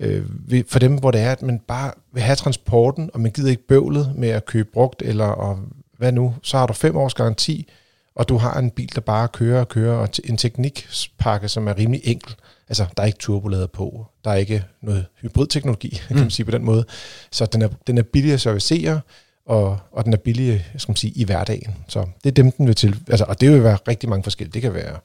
øh 0.01 0.25
for 0.69 0.79
dem, 0.79 0.99
hvor 0.99 1.11
det 1.11 1.21
er, 1.21 1.33
at 1.33 1.43
man 1.43 1.59
bare 1.59 1.93
vil 2.13 2.23
have 2.23 2.37
transporten, 2.37 3.11
og 3.15 3.21
man 3.21 3.33
gider 3.33 3.51
ikke 3.51 3.67
bøvlet 3.67 4.13
med 4.17 4.29
at 4.29 4.47
købe 4.47 4.69
brugt, 4.73 5.03
eller 5.03 5.27
og 5.27 5.59
hvad 5.99 6.13
nu, 6.13 6.35
så 6.43 6.59
har 6.59 6.67
du 6.67 6.73
fem 6.73 6.97
års 6.97 7.15
garanti, 7.15 7.69
og 8.15 8.29
du 8.29 8.37
har 8.37 8.59
en 8.59 8.71
bil, 8.71 8.95
der 8.95 9.01
bare 9.01 9.29
kører 9.29 9.61
og 9.61 9.69
kører, 9.69 9.95
og 9.95 10.09
en 10.25 10.37
teknikpakke, 10.37 11.49
som 11.49 11.69
er 11.69 11.79
rimelig 11.79 12.01
enkel. 12.05 12.35
Altså, 12.69 12.87
der 12.97 13.03
er 13.03 13.07
ikke 13.07 13.19
turbolader 13.19 13.67
på, 13.67 14.07
der 14.25 14.31
er 14.31 14.35
ikke 14.35 14.65
noget 14.83 15.07
hybridteknologi, 15.21 16.01
kan 16.09 16.17
man 16.17 16.25
mm. 16.25 16.31
sige 16.31 16.45
på 16.45 16.53
den 16.53 16.65
måde. 16.65 16.85
Så 17.31 17.47
den 17.47 17.63
er, 17.63 17.69
den 17.87 17.99
er 17.99 18.03
billig 18.03 18.33
at 18.33 18.41
servicere, 18.41 19.01
og, 19.47 19.79
og 19.93 20.05
den 20.05 20.13
er 20.13 20.17
billig 20.17 20.67
skal 20.77 20.91
man 20.91 20.97
sige, 20.97 21.13
i 21.17 21.25
hverdagen. 21.25 21.75
Så 21.89 22.07
det 22.25 22.31
er 22.31 22.35
dem, 22.35 22.51
den 22.51 22.67
vil 22.67 22.75
til. 22.75 23.01
Altså, 23.09 23.25
og 23.25 23.41
det 23.41 23.51
vil 23.51 23.65
være 23.65 23.79
rigtig 23.89 24.09
mange 24.09 24.23
forskellige. 24.23 24.55
Det 24.55 24.63
kan 24.63 24.75
være 24.75 24.99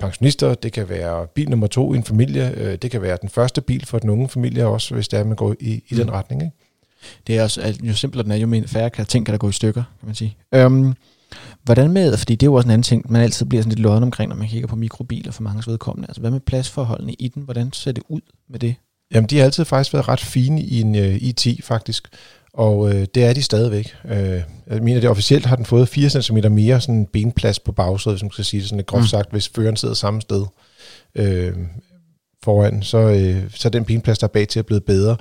pensionister, 0.00 0.54
det 0.54 0.72
kan 0.72 0.88
være 0.88 1.26
bil 1.26 1.50
nummer 1.50 1.66
to 1.66 1.94
i 1.94 1.96
en 1.96 2.04
familie, 2.04 2.54
øh, 2.56 2.78
det 2.82 2.90
kan 2.90 3.02
være 3.02 3.18
den 3.20 3.28
første 3.28 3.60
bil 3.60 3.86
for 3.86 3.98
den 3.98 4.10
unge 4.10 4.28
familie 4.28 4.66
også, 4.66 4.94
hvis 4.94 5.08
det 5.08 5.18
er, 5.18 5.24
man 5.24 5.36
går 5.36 5.54
i, 5.60 5.72
i 5.72 5.84
mm. 5.90 5.96
den 5.96 6.12
retning. 6.12 6.42
Ikke? 6.42 6.56
Det 7.26 7.38
er 7.38 7.42
også, 7.42 7.78
jo 7.82 7.94
simplere 7.94 8.24
den 8.24 8.32
er, 8.32 8.36
jo 8.36 8.46
mere 8.46 8.68
færre 8.68 8.90
kan 8.90 9.06
ting 9.06 9.26
kan 9.26 9.32
der 9.32 9.38
gå 9.38 9.48
i 9.48 9.52
stykker, 9.52 9.82
kan 10.00 10.06
man 10.06 10.14
sige. 10.14 10.36
Um, 10.56 10.96
Hvordan 11.62 11.92
med, 11.92 12.16
fordi 12.16 12.34
det 12.34 12.46
er 12.46 12.50
jo 12.50 12.54
også 12.54 12.66
en 12.66 12.70
anden 12.70 12.82
ting, 12.82 13.12
man 13.12 13.22
altid 13.22 13.46
bliver 13.46 13.62
sådan 13.62 13.70
lidt 13.70 13.80
lodden 13.80 14.02
omkring, 14.02 14.28
når 14.28 14.36
man 14.36 14.48
kigger 14.48 14.68
på 14.68 14.76
mikrobiler 14.76 15.32
for 15.32 15.42
mange 15.42 15.62
vedkommende. 15.66 16.08
Altså 16.08 16.20
hvad 16.20 16.30
med 16.30 16.40
pladsforholdene 16.40 17.12
i 17.12 17.28
den? 17.28 17.42
Hvordan 17.42 17.72
ser 17.72 17.92
det 17.92 18.02
ud 18.08 18.20
med 18.48 18.58
det? 18.58 18.74
Jamen 19.14 19.30
de 19.30 19.38
har 19.38 19.44
altid 19.44 19.64
faktisk 19.64 19.92
været 19.92 20.08
ret 20.08 20.20
fine 20.20 20.62
i 20.62 20.80
en 20.80 20.94
øh, 20.94 21.16
IT 21.22 21.46
faktisk, 21.64 22.08
og 22.54 22.78
uh, 22.78 22.90
det 22.90 23.16
er 23.16 23.32
de 23.32 23.42
stadigvæk. 23.42 23.94
Uh, 24.04 24.10
jeg 24.10 24.82
mener, 24.82 25.00
det 25.00 25.10
officielt 25.10 25.46
har 25.46 25.56
den 25.56 25.64
fået 25.64 25.88
4 25.88 26.22
cm 26.22 26.36
mere 26.50 26.80
sådan 26.80 27.06
benplads 27.12 27.58
på 27.58 27.72
bagsædet, 27.72 28.16
hvis 28.16 28.22
man 28.22 28.30
skal 28.30 28.44
sige 28.44 28.60
det 28.60 28.68
sådan 28.68 28.78
lidt 28.78 28.86
groft 28.86 29.02
mm. 29.02 29.06
sagt, 29.06 29.30
hvis 29.30 29.48
føreren 29.48 29.76
sidder 29.76 29.94
samme 29.94 30.20
sted 30.20 30.46
uh, 31.18 31.58
foran, 32.44 32.82
så, 32.82 32.98
uh, 32.98 33.50
så 33.54 33.68
er 33.68 33.70
den 33.70 33.84
benplads, 33.84 34.18
der 34.18 34.26
er 34.26 34.32
bag 34.32 34.48
til, 34.48 34.58
er 34.58 34.62
blevet 34.62 34.84
bedre. 34.84 35.16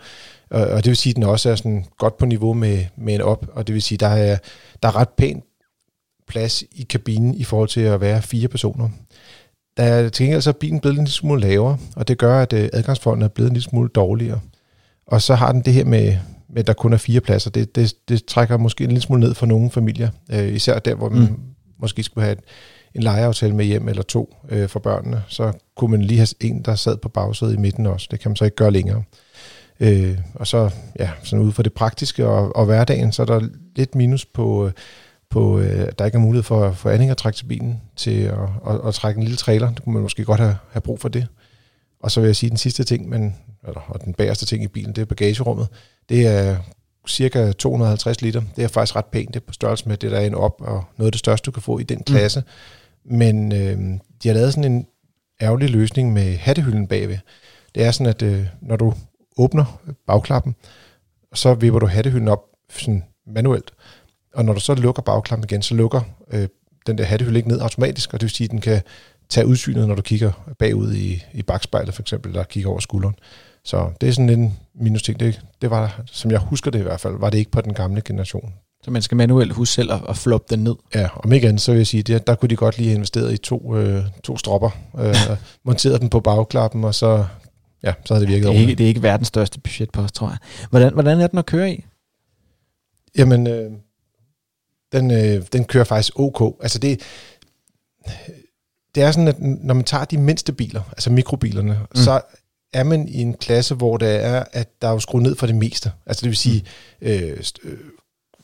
Og, 0.51 0.67
og 0.67 0.83
det 0.83 0.89
vil 0.89 0.97
sige, 0.97 1.11
at 1.11 1.15
den 1.15 1.23
også 1.23 1.49
er 1.49 1.55
sådan 1.55 1.85
godt 1.97 2.17
på 2.17 2.25
niveau 2.25 2.53
med, 2.53 2.85
med 2.97 3.15
en 3.15 3.21
op, 3.21 3.45
og 3.53 3.67
det 3.67 3.73
vil 3.73 3.81
sige, 3.81 3.97
der 3.97 4.07
er, 4.07 4.37
der 4.83 4.89
er 4.89 4.95
ret 4.95 5.09
pænt 5.09 5.43
plads 6.29 6.63
i 6.71 6.83
kabinen 6.89 7.35
i 7.35 7.43
forhold 7.43 7.69
til 7.69 7.81
at 7.81 8.01
være 8.01 8.21
fire 8.21 8.47
personer. 8.47 8.89
Der 9.77 9.83
er 9.83 10.09
til 10.09 10.23
gengæld 10.23 10.41
så 10.41 10.49
er 10.49 10.53
bilen 10.53 10.79
blevet 10.79 10.93
en 10.93 11.03
lille 11.03 11.13
smule 11.13 11.41
lavere, 11.41 11.77
og 11.95 12.07
det 12.07 12.17
gør, 12.17 12.41
at 12.41 12.53
øh, 12.53 12.69
adgangsforholdene 12.73 13.25
er 13.25 13.29
blevet 13.29 13.49
en 13.49 13.53
lille 13.53 13.69
smule 13.69 13.89
dårligere. 13.89 14.39
Og 15.07 15.21
så 15.21 15.35
har 15.35 15.51
den 15.51 15.61
det 15.61 15.73
her 15.73 15.85
med, 15.85 16.17
med 16.49 16.59
at 16.59 16.67
der 16.67 16.73
kun 16.73 16.93
er 16.93 16.97
fire 16.97 17.21
pladser. 17.21 17.49
Det, 17.49 17.75
det, 17.75 17.93
det 18.09 18.25
trækker 18.25 18.57
måske 18.57 18.83
en 18.83 18.89
lille 18.89 19.01
smule 19.01 19.19
ned 19.19 19.33
for 19.33 19.45
nogle 19.45 19.71
familier, 19.71 20.09
øh, 20.31 20.53
især 20.53 20.79
der, 20.79 20.95
hvor 20.95 21.09
man 21.09 21.21
mm. 21.21 21.39
måske 21.79 22.03
skulle 22.03 22.23
have 22.23 22.31
et, 22.31 22.39
en 22.95 23.03
legeaftale 23.03 23.55
med 23.55 23.65
hjem 23.65 23.87
eller 23.87 24.03
to 24.03 24.35
øh, 24.49 24.69
for 24.69 24.79
børnene. 24.79 25.23
Så 25.27 25.51
kunne 25.75 25.91
man 25.91 26.01
lige 26.01 26.17
have 26.17 26.27
en, 26.39 26.61
der 26.61 26.75
sad 26.75 26.97
på 26.97 27.09
bagsædet 27.09 27.53
i 27.53 27.57
midten 27.57 27.85
også. 27.85 28.07
Det 28.11 28.19
kan 28.19 28.29
man 28.31 28.35
så 28.35 28.45
ikke 28.45 28.55
gøre 28.55 28.71
længere. 28.71 29.03
Øh, 29.79 30.17
og 30.33 30.47
så, 30.47 30.69
ja, 30.99 31.09
sådan 31.23 31.45
ud 31.45 31.51
for 31.51 31.63
det 31.63 31.73
praktiske 31.73 32.27
og, 32.27 32.55
og 32.55 32.65
hverdagen, 32.65 33.11
så 33.11 33.21
er 33.21 33.25
der 33.25 33.41
lidt 33.75 33.95
minus 33.95 34.25
på... 34.25 34.65
Øh, 34.65 34.71
på, 35.29 35.59
øh, 35.59 35.91
der 35.99 36.05
ikke 36.05 36.15
er 36.15 36.21
mulighed 36.21 36.43
for, 36.43 36.71
for 36.71 36.89
andet 36.89 37.11
at 37.11 37.17
trække 37.17 37.37
til 37.37 37.45
bilen 37.45 37.81
til 37.95 38.21
at, 38.21 38.39
at, 38.67 38.87
at 38.87 38.93
trække 38.93 39.17
en 39.17 39.23
lille 39.23 39.37
trailer. 39.37 39.73
Det 39.73 39.83
kunne 39.83 39.93
man 39.93 40.01
måske 40.01 40.25
godt 40.25 40.39
have, 40.39 40.55
have 40.71 40.81
brug 40.81 40.99
for 40.99 41.09
det. 41.09 41.27
Og 41.99 42.11
så 42.11 42.19
vil 42.19 42.27
jeg 42.27 42.35
sige, 42.35 42.49
den 42.49 42.57
sidste 42.57 42.83
ting, 42.83 43.09
men, 43.09 43.35
eller, 43.67 43.81
og 43.87 44.03
den 44.03 44.13
bagerste 44.13 44.45
ting 44.45 44.63
i 44.63 44.67
bilen, 44.67 44.95
det 44.95 45.01
er 45.01 45.05
bagagerummet. 45.05 45.67
Det 46.09 46.27
er 46.27 46.57
cirka 47.07 47.51
250 47.51 48.21
liter. 48.21 48.41
Det 48.55 48.63
er 48.63 48.67
faktisk 48.67 48.95
ret 48.95 49.05
pænt. 49.05 49.33
Det 49.33 49.35
er 49.35 49.45
på 49.45 49.53
størrelse 49.53 49.87
med 49.87 49.97
det, 49.97 50.11
der 50.11 50.17
er 50.17 50.25
en 50.25 50.35
op, 50.35 50.61
og 50.61 50.83
noget 50.97 51.07
af 51.07 51.11
det 51.11 51.19
største, 51.19 51.45
du 51.45 51.51
kan 51.51 51.63
få 51.63 51.79
i 51.79 51.83
den 51.83 52.03
klasse. 52.03 52.43
Mm. 53.05 53.17
Men 53.17 53.51
øh, 53.51 53.99
de 54.23 54.27
har 54.27 54.33
lavet 54.33 54.53
sådan 54.53 54.71
en 54.71 54.87
ærgerlig 55.41 55.69
løsning 55.69 56.13
med 56.13 56.37
hattehylden 56.37 56.87
bagved. 56.87 57.17
Det 57.75 57.83
er 57.83 57.91
sådan, 57.91 58.07
at 58.07 58.21
øh, 58.21 58.45
når 58.61 58.75
du 58.75 58.93
åbner 59.37 59.81
bagklappen, 60.07 60.55
så 61.33 61.53
vipper 61.53 61.79
du 61.79 61.85
hattehylden 61.85 62.27
op 62.27 62.43
sådan 62.69 63.03
manuelt. 63.27 63.71
Og 64.33 64.45
når 64.45 64.53
du 64.53 64.59
så 64.59 64.75
lukker 64.75 65.01
bagklappen 65.01 65.47
igen, 65.51 65.61
så 65.61 65.75
lukker 65.75 66.01
øh, 66.31 66.47
den 66.87 66.97
der 66.97 67.03
hattehylde 67.03 67.39
ikke 67.39 67.49
ned 67.49 67.61
automatisk, 67.61 68.13
og 68.13 68.19
det 68.19 68.25
vil 68.25 68.35
sige, 68.35 68.45
at 68.45 68.51
den 68.51 68.61
kan 68.61 68.81
tage 69.29 69.47
udsynet, 69.47 69.87
når 69.87 69.95
du 69.95 70.01
kigger 70.01 70.31
bagud 70.59 70.93
i, 70.93 71.23
i 71.33 71.41
bagspejlet 71.41 71.93
for 71.93 72.01
eksempel, 72.01 72.29
eller 72.29 72.43
kigger 72.43 72.69
over 72.69 72.79
skulderen. 72.79 73.15
Så 73.63 73.91
det 74.01 74.09
er 74.09 74.13
sådan 74.13 74.29
en 74.29 74.57
minus 74.75 75.03
ting. 75.03 75.19
Det, 75.19 75.41
det 75.61 75.69
var, 75.69 76.01
som 76.05 76.31
jeg 76.31 76.39
husker 76.39 76.71
det 76.71 76.79
i 76.79 76.83
hvert 76.83 76.99
fald, 76.99 77.19
var 77.19 77.29
det 77.29 77.37
ikke 77.37 77.51
på 77.51 77.61
den 77.61 77.73
gamle 77.73 78.01
generation. 78.05 78.53
Så 78.83 78.91
man 78.91 79.01
skal 79.01 79.17
manuelt 79.17 79.53
huske 79.53 79.73
selv 79.73 79.91
at, 79.91 79.99
at 80.09 80.17
floppe 80.17 80.55
den 80.55 80.63
ned? 80.63 80.75
Ja, 80.95 81.07
om 81.15 81.33
ikke 81.33 81.47
andet, 81.47 81.61
så 81.61 81.71
vil 81.71 81.77
jeg 81.77 81.87
sige, 81.87 82.03
det, 82.03 82.27
der 82.27 82.35
kunne 82.35 82.49
de 82.49 82.55
godt 82.55 82.77
lige 82.77 82.87
have 82.87 82.95
investeret 82.95 83.33
i 83.33 83.37
to, 83.37 83.75
øh, 83.75 84.03
to 84.23 84.37
stropper, 84.37 84.69
øh, 84.99 85.15
monteret 85.65 86.01
den 86.01 86.09
på 86.09 86.19
bagklappen, 86.19 86.83
og 86.83 86.95
så, 86.95 87.25
ja, 87.83 87.93
så 88.05 88.13
havde 88.13 88.25
det 88.25 88.33
virket 88.33 88.47
det 88.47 88.55
er, 88.55 88.59
ikke, 88.59 88.75
det 88.75 88.83
er 88.83 88.87
ikke 88.87 89.03
verdens 89.03 89.27
største 89.27 89.59
budgetpost, 89.59 90.15
tror 90.15 90.27
jeg. 90.27 90.37
Hvordan, 90.69 90.93
hvordan 90.93 91.21
er 91.21 91.27
den 91.27 91.39
at 91.39 91.45
køre 91.45 91.71
i? 91.71 91.85
Jamen, 93.17 93.47
øh, 93.47 93.71
den, 94.91 95.11
øh, 95.11 95.43
den 95.53 95.65
kører 95.65 95.83
faktisk 95.83 96.19
ok. 96.19 96.55
Altså 96.61 96.79
det, 96.79 97.01
det 98.95 99.03
er 99.03 99.11
sådan, 99.11 99.27
at 99.27 99.41
når 99.41 99.73
man 99.73 99.83
tager 99.83 100.05
de 100.05 100.17
mindste 100.17 100.53
biler, 100.53 100.81
altså 100.91 101.09
mikrobilerne, 101.09 101.79
mm. 101.79 101.95
så 101.95 102.21
er 102.73 102.83
man 102.83 103.07
i 103.07 103.21
en 103.21 103.33
klasse, 103.33 103.75
hvor 103.75 103.97
det 103.97 104.25
er, 104.25 104.43
at 104.51 104.69
der 104.81 104.87
er 104.87 104.91
jo 104.91 104.99
skruet 104.99 105.23
ned 105.23 105.35
for 105.35 105.45
det 105.45 105.55
meste. 105.55 105.91
Altså 106.05 106.21
det 106.21 106.29
vil 106.29 106.37
sige, 106.37 106.65
mm. 107.01 107.07
øh, 107.07 107.37
øh, 107.63 107.77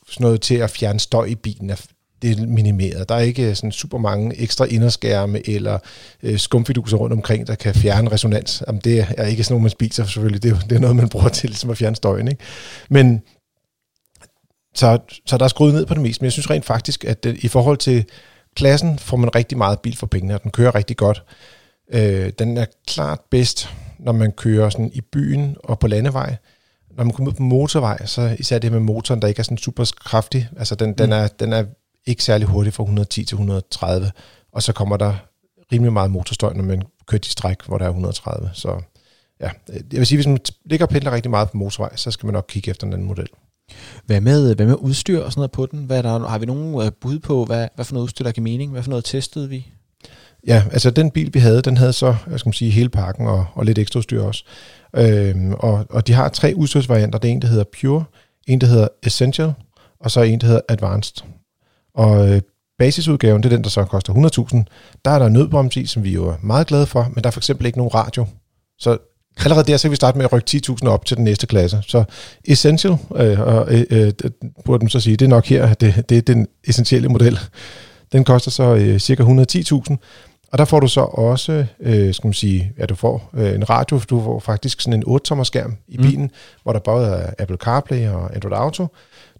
sådan 0.08 0.24
noget 0.24 0.40
til 0.40 0.54
at 0.54 0.70
fjerne 0.70 1.00
støj 1.00 1.24
i 1.24 1.34
bilen, 1.34 1.68
det, 1.68 1.84
det 2.22 2.38
er 2.38 2.46
minimeret. 2.46 3.08
Der 3.08 3.14
er 3.14 3.20
ikke 3.20 3.54
sådan 3.54 3.72
super 3.72 3.98
mange 3.98 4.36
ekstra 4.36 4.64
inderskærme 4.64 5.48
eller 5.48 5.78
øh, 6.22 6.38
skumfiduser 6.38 6.96
rundt 6.96 7.12
omkring, 7.12 7.46
der 7.46 7.54
kan 7.54 7.74
fjerne 7.74 8.10
resonans. 8.10 8.62
Jamen, 8.66 8.80
det 8.84 9.06
er 9.16 9.24
ikke 9.24 9.44
sådan 9.44 9.54
noget, 9.54 9.62
man 9.62 9.70
spiser 9.70 10.04
selvfølgelig. 10.04 10.42
Det 10.42 10.52
er, 10.52 10.58
det 10.58 10.76
er 10.76 10.80
noget, 10.80 10.96
man 10.96 11.08
bruger 11.08 11.28
til 11.28 11.50
ligesom 11.50 11.70
at 11.70 11.78
fjerne 11.78 11.96
støjen. 11.96 12.28
Ikke? 12.28 12.40
Men 12.90 13.22
så, 14.78 14.98
så 15.26 15.36
der 15.36 15.44
er 15.44 15.48
skruet 15.48 15.74
ned 15.74 15.86
på 15.86 15.94
det 15.94 16.02
meste, 16.02 16.22
men 16.22 16.24
jeg 16.24 16.32
synes 16.32 16.50
rent 16.50 16.64
faktisk, 16.64 17.04
at 17.04 17.26
i 17.26 17.48
forhold 17.48 17.76
til 17.76 18.04
klassen 18.56 18.98
får 18.98 19.16
man 19.16 19.34
rigtig 19.34 19.58
meget 19.58 19.80
bil 19.80 19.96
for 19.96 20.06
pengene, 20.06 20.34
og 20.34 20.42
den 20.42 20.50
kører 20.50 20.74
rigtig 20.74 20.96
godt. 20.96 21.22
Øh, 21.92 22.32
den 22.38 22.56
er 22.56 22.66
klart 22.86 23.20
bedst, 23.30 23.68
når 23.98 24.12
man 24.12 24.32
kører 24.32 24.70
sådan 24.70 24.90
i 24.94 25.00
byen 25.00 25.56
og 25.64 25.78
på 25.78 25.86
landevej. 25.86 26.36
Når 26.96 27.04
man 27.04 27.12
kommer 27.12 27.32
ud 27.32 27.36
på 27.36 27.42
motorvej, 27.42 28.06
så 28.06 28.36
især 28.38 28.58
det 28.58 28.72
med 28.72 28.80
motoren, 28.80 29.22
der 29.22 29.28
ikke 29.28 29.38
er 29.38 29.44
sådan 29.44 29.58
super 29.58 29.92
kraftig, 30.04 30.48
altså 30.56 30.74
den, 30.74 30.88
mm. 30.88 30.96
den, 30.96 31.12
er, 31.12 31.28
den 31.28 31.52
er 31.52 31.64
ikke 32.06 32.24
særlig 32.24 32.46
hurtig 32.46 32.72
fra 32.72 32.82
110 32.82 33.24
til 33.24 33.34
130, 33.34 34.10
og 34.52 34.62
så 34.62 34.72
kommer 34.72 34.96
der 34.96 35.14
rimelig 35.72 35.92
meget 35.92 36.10
motorstøj, 36.10 36.52
når 36.52 36.62
man 36.62 36.82
kører 37.06 37.20
de 37.20 37.28
stræk, 37.28 37.56
hvor 37.66 37.78
der 37.78 37.84
er 37.84 37.88
130. 37.88 38.50
Så 38.52 38.80
ja, 39.40 39.50
jeg 39.68 39.82
vil 39.90 40.06
sige, 40.06 40.16
hvis 40.16 40.26
man 40.26 40.38
ligger 40.64 40.86
og 40.86 40.90
pendler 40.90 41.12
rigtig 41.12 41.30
meget 41.30 41.50
på 41.50 41.56
motorvej, 41.56 41.96
så 41.96 42.10
skal 42.10 42.26
man 42.26 42.32
nok 42.32 42.44
kigge 42.48 42.70
efter 42.70 42.86
en 42.86 42.92
anden 42.92 43.08
model. 43.08 43.28
Hvad 44.06 44.20
med, 44.20 44.50
øh, 44.50 44.56
hvad 44.56 44.66
med 44.66 44.76
udstyr 44.78 45.20
og 45.20 45.32
sådan 45.32 45.40
noget 45.40 45.50
på 45.50 45.66
den? 45.66 45.84
Hvad 45.84 46.02
der, 46.02 46.28
har 46.28 46.38
vi 46.38 46.46
nogen 46.46 46.86
øh, 46.86 46.92
bud 47.00 47.18
på, 47.18 47.44
hvad, 47.44 47.68
hvad 47.74 47.84
for 47.84 47.94
noget 47.94 48.04
udstyr, 48.04 48.24
der 48.24 48.32
giver 48.32 48.42
mening? 48.42 48.72
Hvad 48.72 48.82
for 48.82 48.90
noget 48.90 49.04
testede 49.04 49.48
vi? 49.48 49.66
Ja, 50.46 50.62
altså 50.72 50.90
den 50.90 51.10
bil, 51.10 51.34
vi 51.34 51.38
havde, 51.38 51.62
den 51.62 51.76
havde 51.76 51.92
så, 51.92 52.16
jeg 52.30 52.40
skal 52.40 52.48
man 52.48 52.52
sige, 52.52 52.70
hele 52.70 52.88
pakken 52.88 53.26
og, 53.26 53.46
og 53.54 53.64
lidt 53.64 53.78
ekstra 53.78 53.98
udstyr 53.98 54.22
også. 54.22 54.44
Øhm, 54.96 55.54
og, 55.54 55.86
og 55.90 56.06
de 56.06 56.12
har 56.12 56.28
tre 56.28 56.52
udstyrsvarianter. 56.56 57.18
Det 57.18 57.28
er 57.28 57.32
en, 57.32 57.42
der 57.42 57.48
hedder 57.48 57.64
Pure, 57.80 58.04
en, 58.46 58.60
der 58.60 58.66
hedder 58.66 58.88
Essential, 59.02 59.52
og 60.00 60.10
så 60.10 60.22
en, 60.22 60.40
der 60.40 60.46
hedder 60.46 60.60
Advanced. 60.68 61.16
Og 61.94 62.28
øh, 62.28 62.40
basisudgaven, 62.78 63.42
det 63.42 63.52
er 63.52 63.56
den, 63.56 63.64
der 63.64 63.70
så 63.70 63.84
koster 63.84 64.12
100.000. 64.12 64.64
Der 65.04 65.10
er 65.10 65.18
der 65.18 65.28
nødbremse 65.28 65.80
i, 65.80 65.86
som 65.86 66.04
vi 66.04 66.10
jo 66.10 66.28
er 66.28 66.36
meget 66.42 66.66
glade 66.66 66.86
for, 66.86 67.10
men 67.14 67.24
der 67.24 67.28
er 67.28 67.32
for 67.32 67.40
eksempel 67.40 67.66
ikke 67.66 67.78
nogen 67.78 67.94
radio. 67.94 68.26
Så 68.78 68.98
allerede 69.44 69.72
der, 69.72 69.76
så 69.76 69.82
kan 69.82 69.90
vi 69.90 69.96
starte 69.96 70.18
med 70.18 70.24
at 70.24 70.32
rykke 70.32 70.60
10.000 70.70 70.88
op 70.88 71.04
til 71.04 71.16
den 71.16 71.24
næste 71.24 71.46
klasse. 71.46 71.78
Så 71.86 72.04
Essential, 72.44 72.96
øh, 73.16 73.40
og, 73.40 73.74
øh, 73.74 73.84
øh, 73.90 74.12
burde 74.64 74.84
man 74.84 74.90
så 74.90 75.00
sige, 75.00 75.16
det 75.16 75.24
er 75.24 75.28
nok 75.28 75.46
her, 75.46 75.74
det, 75.74 76.08
det 76.08 76.18
er 76.18 76.22
den 76.22 76.46
essentielle 76.64 77.08
model. 77.08 77.38
Den 78.12 78.24
koster 78.24 78.50
så 78.50 78.74
øh, 78.74 78.98
cirka 78.98 79.22
110.000, 79.22 79.96
og 80.52 80.58
der 80.58 80.64
får 80.64 80.80
du 80.80 80.88
så 80.88 81.00
også, 81.00 81.66
øh, 81.80 82.14
skal 82.14 82.26
man 82.28 82.34
sige, 82.34 82.72
ja, 82.78 82.86
du 82.86 82.94
får 82.94 83.30
øh, 83.34 83.54
en 83.54 83.70
radio, 83.70 84.00
du 84.10 84.22
får 84.22 84.40
faktisk 84.40 84.80
sådan 84.80 85.02
en 85.02 85.16
8-tommer 85.16 85.44
skærm 85.44 85.76
i 85.88 85.96
mm. 85.96 86.02
bilen, 86.02 86.22
mm. 86.22 86.30
hvor 86.62 86.72
der 86.72 86.80
både 86.80 87.06
er 87.06 87.30
Apple 87.38 87.56
CarPlay 87.56 88.08
og 88.08 88.34
Android 88.34 88.54
Auto. 88.54 88.86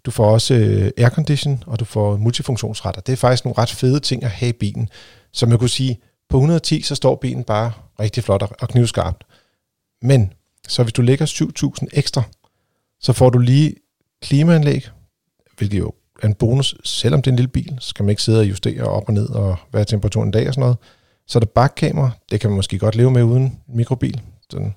Du 0.05 0.11
får 0.11 0.25
også 0.25 0.53
øh, 0.53 0.91
aircondition, 0.97 1.63
og 1.67 1.79
du 1.79 1.85
får 1.85 2.17
multifunktionsretter. 2.17 3.01
Det 3.01 3.13
er 3.13 3.17
faktisk 3.17 3.45
nogle 3.45 3.57
ret 3.57 3.69
fede 3.69 3.99
ting 3.99 4.23
at 4.23 4.29
have 4.29 4.49
i 4.49 4.53
bilen. 4.59 4.89
Som 5.33 5.51
jeg 5.51 5.59
kunne 5.59 5.69
sige, 5.69 5.99
på 6.29 6.37
110, 6.37 6.81
så 6.81 6.95
står 6.95 7.15
bilen 7.15 7.43
bare 7.43 7.71
rigtig 7.99 8.23
flot 8.23 8.43
og 8.59 8.69
knivskarpt. 8.69 9.23
Men, 10.01 10.33
så 10.67 10.83
hvis 10.83 10.93
du 10.93 11.01
lægger 11.01 11.25
7.000 11.25 11.87
ekstra, 11.93 12.23
så 12.99 13.13
får 13.13 13.29
du 13.29 13.39
lige 13.39 13.75
klimaanlæg, 14.21 14.89
hvilket 15.57 15.77
jo 15.79 15.93
er 16.23 16.27
en 16.27 16.33
bonus, 16.33 16.75
selvom 16.83 17.21
det 17.21 17.27
er 17.27 17.33
en 17.33 17.35
lille 17.35 17.51
bil, 17.51 17.77
så 17.79 17.89
skal 17.89 18.03
man 18.03 18.09
ikke 18.09 18.21
sidde 18.21 18.39
og 18.39 18.49
justere 18.49 18.83
op 18.83 19.03
og 19.07 19.13
ned, 19.13 19.29
og 19.29 19.55
hvad 19.71 19.81
er 19.81 19.85
temperaturen 19.85 20.27
en 20.27 20.31
dag 20.31 20.47
og 20.47 20.53
sådan 20.53 20.61
noget. 20.61 20.77
Så 21.27 21.37
er 21.37 21.39
der 21.39 21.47
bakkamera, 21.47 22.11
det 22.31 22.39
kan 22.39 22.49
man 22.49 22.55
måske 22.55 22.79
godt 22.79 22.95
leve 22.95 23.11
med 23.11 23.23
uden 23.23 23.43
en 23.43 23.59
mikrobil. 23.67 24.21
Sådan. 24.49 24.75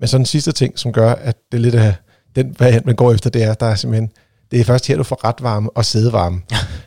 Men 0.00 0.08
så 0.08 0.18
den 0.18 0.26
sidste 0.26 0.52
ting, 0.52 0.78
som 0.78 0.92
gør, 0.92 1.12
at 1.12 1.36
det 1.52 1.58
er 1.58 1.62
lidt 1.62 1.74
af 1.74 1.94
den 2.36 2.56
variant, 2.58 2.86
man 2.86 2.94
går 2.94 3.12
efter, 3.12 3.30
det 3.30 3.42
er, 3.42 3.54
der 3.54 3.66
er 3.66 3.74
simpelthen, 3.74 4.10
det 4.50 4.60
er 4.60 4.64
først 4.64 4.86
her, 4.86 4.96
du 4.96 5.02
får 5.02 5.24
ret 5.24 5.42
varme 5.42 5.70
og 5.70 5.84
sædevarme. 5.84 6.42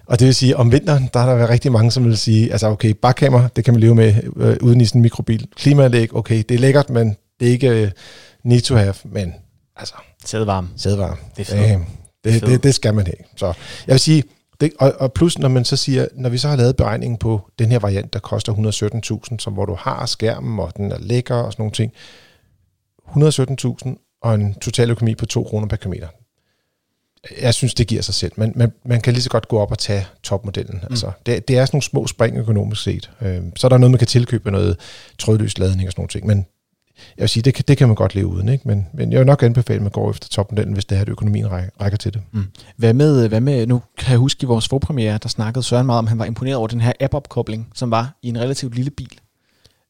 og 0.10 0.20
det 0.20 0.26
vil 0.26 0.36
sige, 0.36 0.58
om 0.58 0.72
vinteren, 0.72 1.10
der 1.14 1.20
er 1.20 1.38
der 1.38 1.50
rigtig 1.50 1.72
mange, 1.72 1.92
som 1.92 2.06
vil 2.06 2.18
sige, 2.18 2.52
altså 2.52 2.68
okay, 2.68 2.94
bakkamera, 3.02 3.50
det 3.56 3.66
kan 3.66 3.74
man 3.74 3.82
leve 3.82 3.96
med 3.96 4.16
øh, 4.36 4.58
uden 4.62 4.82
i 4.82 4.86
sådan 4.86 5.00
en 5.00 5.02
mikrobil. 5.02 5.48
Klimaanlæg, 5.56 6.16
okay, 6.16 6.44
det 6.50 6.56
er 6.56 6.60
lækkert, 6.60 6.90
men 6.90 7.16
det 7.40 7.48
er 7.48 7.52
ikke 7.52 7.84
uh, 7.84 7.90
need 8.44 8.62
to 8.62 8.76
have, 8.76 8.94
men 9.04 9.34
altså... 9.76 9.96
Sædevarme. 10.26 10.70
Sædevarme. 10.78 11.18
Det 11.38 11.50
er 11.50 11.56
fedt. 11.56 11.88
Det, 12.24 12.42
det, 12.42 12.64
det 12.64 12.76
skal 12.76 12.94
man 12.94 13.06
have. 13.06 13.16
Så 13.36 13.46
jeg 13.88 13.94
vil 13.94 14.00
sige, 14.00 14.24
det, 14.62 14.72
og, 14.80 14.94
og 15.00 15.14
plus 15.14 15.40
når 15.40 15.50
man 15.50 15.66
så 15.66 15.76
siger, 15.76 16.08
når 16.16 16.30
vi 16.30 16.38
så 16.38 16.48
har 16.48 16.56
lavet 16.56 16.76
beregningen 16.76 17.18
på 17.18 17.42
den 17.60 17.72
her 17.72 17.80
variant, 17.80 18.14
der 18.14 18.20
koster 18.20 18.54
117.000, 19.32 19.38
som 19.40 19.54
hvor 19.54 19.66
du 19.66 19.76
har 19.80 20.06
skærmen, 20.06 20.60
og 20.60 20.78
den 20.78 20.92
er 20.92 21.00
lækker 21.00 21.36
og 21.36 21.54
sådan 21.54 21.62
nogle 21.62 21.74
ting, 21.74 21.94
117.000 23.08 24.20
og 24.22 24.36
en 24.36 24.54
total 24.54 24.92
økonomi 24.92 25.16
på 25.16 25.26
2 25.26 25.44
kroner 25.44 25.68
per 25.68 25.76
kilometer. 25.76 26.08
Jeg 27.42 27.54
synes, 27.54 27.74
det 27.74 27.88
giver 27.88 28.02
sig 28.02 28.14
selv. 28.14 28.32
Men 28.36 28.54
man, 28.56 28.72
man 28.86 29.02
kan 29.02 29.14
lige 29.14 29.24
så 29.24 29.30
godt 29.30 29.48
gå 29.48 29.60
op 29.60 29.72
og 29.72 29.78
tage 29.78 30.08
topmodellen. 30.24 30.76
Mm. 30.76 30.88
Altså, 30.90 31.12
det, 31.26 31.48
det 31.48 31.58
er 31.58 31.66
sådan 31.66 31.76
nogle 31.76 31.84
små 31.84 32.08
spring 32.08 32.38
økonomisk 32.38 32.84
set. 32.84 33.12
Øh, 33.22 33.42
så 33.56 33.68
er 33.68 33.70
der 33.70 33.78
noget, 33.78 33.92
man 33.92 34.00
kan 34.00 34.08
tilkøbe 34.08 34.52
noget 34.52 34.80
trådløs 35.18 35.58
ladning 35.58 35.88
og 35.88 35.92
sådan 35.92 36.02
nogle 36.02 36.10
ting. 36.10 36.28
Men 36.28 36.46
jeg 37.18 37.22
vil 37.22 37.30
sige, 37.30 37.44
det, 37.44 37.68
det 37.68 37.78
kan 37.78 37.88
man 37.88 37.96
godt 37.96 38.16
leve 38.16 38.28
uden, 38.28 38.50
ikke? 38.50 38.68
Men, 38.68 38.88
men 38.94 39.12
jeg 39.12 39.20
vil 39.20 39.28
nok 39.28 39.44
anbefale, 39.44 39.78
at 39.78 39.82
man 39.82 39.92
går 39.92 40.10
efter 40.10 40.28
topmodellen, 40.28 40.74
hvis 40.74 40.86
det 40.86 40.98
er, 40.98 41.02
at 41.02 41.10
økonomien 41.10 41.52
rækker 41.52 41.98
til 41.98 42.14
det. 42.14 42.22
Mm. 42.32 42.46
Hvad, 42.76 42.94
med, 42.94 43.28
hvad 43.28 43.42
med, 43.42 43.68
nu 43.68 43.82
kan 43.98 44.12
jeg 44.12 44.18
huske 44.18 44.44
i 44.44 44.46
vores 44.46 44.68
forpremiere, 44.68 45.20
der 45.24 45.30
snakkede 45.30 45.64
Søren 45.64 45.86
meget 45.86 46.00
om, 46.00 46.06
at 46.06 46.10
han 46.10 46.20
var 46.20 46.26
imponeret 46.26 46.58
over 46.58 46.68
den 46.68 46.82
her 46.82 46.92
app-opkobling, 47.00 47.68
som 47.76 47.92
var 47.92 48.18
i 48.22 48.30
en 48.30 48.40
relativt 48.40 48.76
lille 48.76 48.92
bil. 48.92 49.20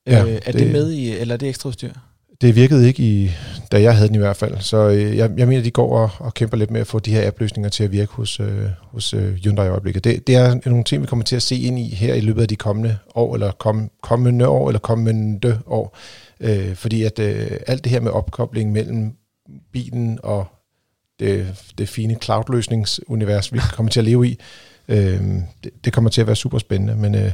Ja, 0.08 0.24
øh, 0.24 0.40
er 0.46 0.52
det, 0.52 0.54
det 0.54 0.72
med 0.72 0.92
i, 0.92 1.18
eller 1.18 1.34
er 1.34 1.38
det 1.38 1.50
ekstra 1.50 1.70
udstyr? 1.70 1.92
Det 2.42 2.56
virkede 2.56 2.88
ikke, 2.88 3.04
i, 3.04 3.32
da 3.72 3.82
jeg 3.82 3.96
havde 3.96 4.08
den 4.08 4.16
i 4.16 4.20
hvert 4.20 4.38
fald. 4.38 4.60
Så 4.60 4.78
øh, 4.78 5.18
jeg, 5.18 5.32
jeg 5.38 5.48
mener, 5.48 5.64
de 5.64 5.72
går 5.72 5.98
og, 5.98 6.10
og 6.20 6.34
kæmper 6.34 6.58
lidt 6.58 6.72
med 6.72 6.82
at 6.82 6.88
få 6.88 7.00
de 7.00 7.12
her 7.12 7.28
app-løsninger 7.28 7.70
til 7.70 7.84
at 7.84 7.92
virke 7.92 8.14
hos, 8.14 8.40
øh, 8.40 8.66
hos 8.92 9.14
øh, 9.14 9.34
Hyundai 9.34 9.66
i 9.66 9.70
øjeblikket. 9.70 10.04
Det, 10.04 10.28
det 10.28 10.36
er 10.36 10.60
nogle 10.66 10.84
ting, 10.84 11.02
vi 11.02 11.08
kommer 11.08 11.26
til 11.26 11.36
at 11.36 11.42
se 11.42 11.56
ind 11.56 11.80
i 11.80 11.96
her 11.96 12.14
i 12.14 12.20
løbet 12.20 12.42
af 12.42 12.48
de 12.48 12.56
kommende 12.56 12.98
år, 13.16 13.34
eller 13.34 13.52
kom, 13.52 13.90
kommende 14.04 14.48
år, 14.48 14.70
eller 14.70 14.80
kommende 14.80 15.60
år. 15.68 15.98
Øh, 16.40 16.76
fordi 16.76 17.04
at 17.04 17.20
øh, 17.20 17.52
alt 17.68 17.84
det 17.84 17.92
her 17.92 18.00
med 18.00 18.12
opkobling 18.12 18.72
mellem 18.72 19.14
bilen 19.72 20.20
og 20.24 20.48
det, 21.20 21.48
det 21.78 21.90
fine 21.90 22.16
cloud-løsningsunivers, 22.16 23.54
vi 23.54 23.60
kommer 23.76 23.90
til 23.90 24.00
at 24.00 24.06
leve 24.06 24.28
i, 24.28 24.40
øh, 24.88 25.22
det, 25.64 25.86
det 25.86 25.94
kommer 25.94 26.10
til 26.10 26.22
at 26.22 26.28
være 26.28 26.36
super 26.36 26.58
spændende, 26.58 26.96
men 26.96 27.16
øh, 27.16 27.32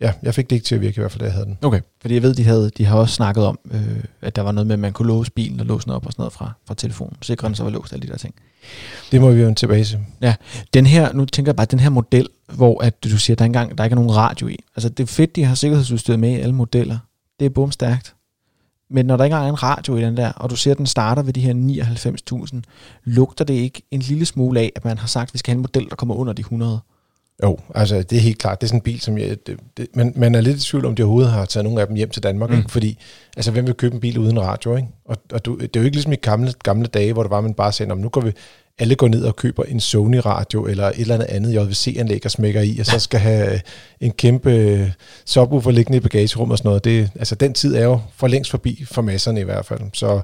ja, 0.00 0.12
jeg 0.22 0.34
fik 0.34 0.50
det 0.50 0.56
ikke 0.56 0.66
til 0.66 0.74
at 0.74 0.80
virke 0.80 0.98
i 0.98 1.00
hvert 1.00 1.12
fald, 1.12 1.20
da 1.20 1.24
jeg 1.24 1.32
havde 1.32 1.46
den. 1.46 1.58
Okay, 1.62 1.80
fordi 2.00 2.14
jeg 2.14 2.22
ved, 2.22 2.34
de, 2.34 2.44
havde, 2.44 2.70
de 2.70 2.84
har 2.84 2.98
også 2.98 3.14
snakket 3.14 3.44
om, 3.44 3.58
øh, 3.70 4.04
at 4.20 4.36
der 4.36 4.42
var 4.42 4.52
noget 4.52 4.66
med, 4.66 4.74
at 4.74 4.78
man 4.78 4.92
kunne 4.92 5.08
låse 5.08 5.32
bilen 5.32 5.60
og 5.60 5.66
låse 5.66 5.84
den 5.84 5.92
op 5.92 6.06
og 6.06 6.12
sådan 6.12 6.20
noget 6.22 6.32
fra, 6.32 6.52
fra 6.66 6.74
telefonen. 6.74 7.16
Sikre 7.22 7.54
så 7.54 7.62
var 7.62 7.70
låst 7.70 7.92
alle 7.92 8.06
de 8.06 8.12
der 8.12 8.18
ting. 8.18 8.34
Det 9.12 9.20
må 9.20 9.30
vi 9.30 9.42
jo 9.42 9.54
tilbage 9.54 9.84
til. 9.84 9.98
Ja, 10.20 10.34
den 10.74 10.86
her, 10.86 11.12
nu 11.12 11.24
tænker 11.24 11.50
jeg 11.50 11.56
bare, 11.56 11.66
den 11.70 11.80
her 11.80 11.90
model, 11.90 12.28
hvor 12.54 12.82
at 12.82 13.04
du 13.04 13.18
siger, 13.18 13.34
at 13.34 13.38
der, 13.38 13.44
engang, 13.44 13.78
der 13.78 13.84
ikke 13.84 13.94
er 13.94 13.98
nogen 13.98 14.16
radio 14.16 14.48
i. 14.48 14.56
Altså 14.76 14.88
det 14.88 15.02
er 15.02 15.06
fedt, 15.06 15.36
de 15.36 15.44
har 15.44 15.54
sikkerhedsudstyret 15.54 16.20
med 16.20 16.30
i 16.30 16.40
alle 16.40 16.54
modeller. 16.54 16.98
Det 17.40 17.46
er 17.46 17.50
bumstærkt. 17.50 18.15
Men 18.90 19.06
når 19.06 19.16
der 19.16 19.24
ikke 19.24 19.36
er 19.36 19.40
en 19.40 19.62
radio 19.62 19.96
i 19.96 20.02
den 20.02 20.16
der, 20.16 20.32
og 20.32 20.50
du 20.50 20.56
ser, 20.56 20.70
at 20.70 20.78
den 20.78 20.86
starter 20.86 21.22
ved 21.22 21.32
de 21.32 21.40
her 21.40 21.54
99.000, 22.44 22.60
lugter 23.04 23.44
det 23.44 23.54
ikke 23.54 23.82
en 23.90 24.00
lille 24.00 24.26
smule 24.26 24.60
af, 24.60 24.72
at 24.76 24.84
man 24.84 24.98
har 24.98 25.06
sagt, 25.06 25.30
at 25.30 25.34
vi 25.34 25.38
skal 25.38 25.50
have 25.50 25.56
en 25.56 25.62
model, 25.62 25.88
der 25.90 25.96
kommer 25.96 26.14
under 26.14 26.32
de 26.32 26.40
100? 26.40 26.80
Jo, 27.42 27.58
altså 27.74 28.02
det 28.02 28.12
er 28.16 28.20
helt 28.20 28.38
klart. 28.38 28.60
Det 28.60 28.66
er 28.66 28.68
sådan 28.68 28.78
en 28.78 28.82
bil, 28.82 29.00
som 29.00 29.18
jeg... 29.18 29.46
Det, 29.46 29.60
det, 29.76 29.86
man, 29.94 30.12
man 30.16 30.34
er 30.34 30.40
lidt 30.40 30.56
i 30.56 30.60
tvivl 30.60 30.84
om, 30.84 30.94
de 30.94 31.02
overhovedet 31.02 31.32
har 31.32 31.44
taget 31.44 31.64
nogle 31.64 31.80
af 31.80 31.86
dem 31.86 31.96
hjem 31.96 32.10
til 32.10 32.22
Danmark. 32.22 32.50
Mm. 32.50 32.56
Ikke? 32.56 32.70
Fordi, 32.70 32.98
altså 33.36 33.50
hvem 33.50 33.66
vil 33.66 33.74
købe 33.74 33.94
en 33.94 34.00
bil 34.00 34.18
uden 34.18 34.40
radio? 34.40 34.76
Ikke? 34.76 34.88
Og, 35.04 35.16
og 35.32 35.44
du, 35.44 35.56
det 35.56 35.76
er 35.76 35.80
jo 35.80 35.84
ikke 35.84 35.96
ligesom 35.96 36.12
i 36.12 36.16
gamle, 36.16 36.52
gamle 36.62 36.86
dage, 36.86 37.12
hvor 37.12 37.22
det 37.22 37.30
var, 37.30 37.40
man 37.40 37.54
bare 37.54 37.72
sagde, 37.72 37.94
nu 37.94 38.08
går 38.08 38.20
vi 38.20 38.32
alle 38.78 38.94
går 38.94 39.08
ned 39.08 39.24
og 39.24 39.36
køber 39.36 39.64
en 39.64 39.80
Sony-radio 39.80 40.66
eller 40.66 40.86
et 40.86 41.00
eller 41.00 41.14
andet 41.14 41.26
andet 41.26 41.54
JVC-anlæg 41.54 42.20
og 42.24 42.30
smækker 42.30 42.60
i, 42.60 42.78
og 42.78 42.86
så 42.86 42.98
skal 42.98 43.20
have 43.20 43.60
en 44.00 44.12
kæmpe 44.12 44.92
subwoofer 45.24 45.70
liggende 45.70 45.96
i 45.96 46.00
bagagerummet 46.00 46.52
og 46.52 46.58
sådan 46.58 46.68
noget. 46.68 46.84
Det, 46.84 47.10
altså, 47.14 47.34
den 47.34 47.54
tid 47.54 47.74
er 47.74 47.84
jo 47.84 48.00
for 48.16 48.26
længst 48.26 48.50
forbi 48.50 48.84
for 48.90 49.02
masserne 49.02 49.40
i 49.40 49.44
hvert 49.44 49.66
fald. 49.66 49.80
Så 49.92 50.20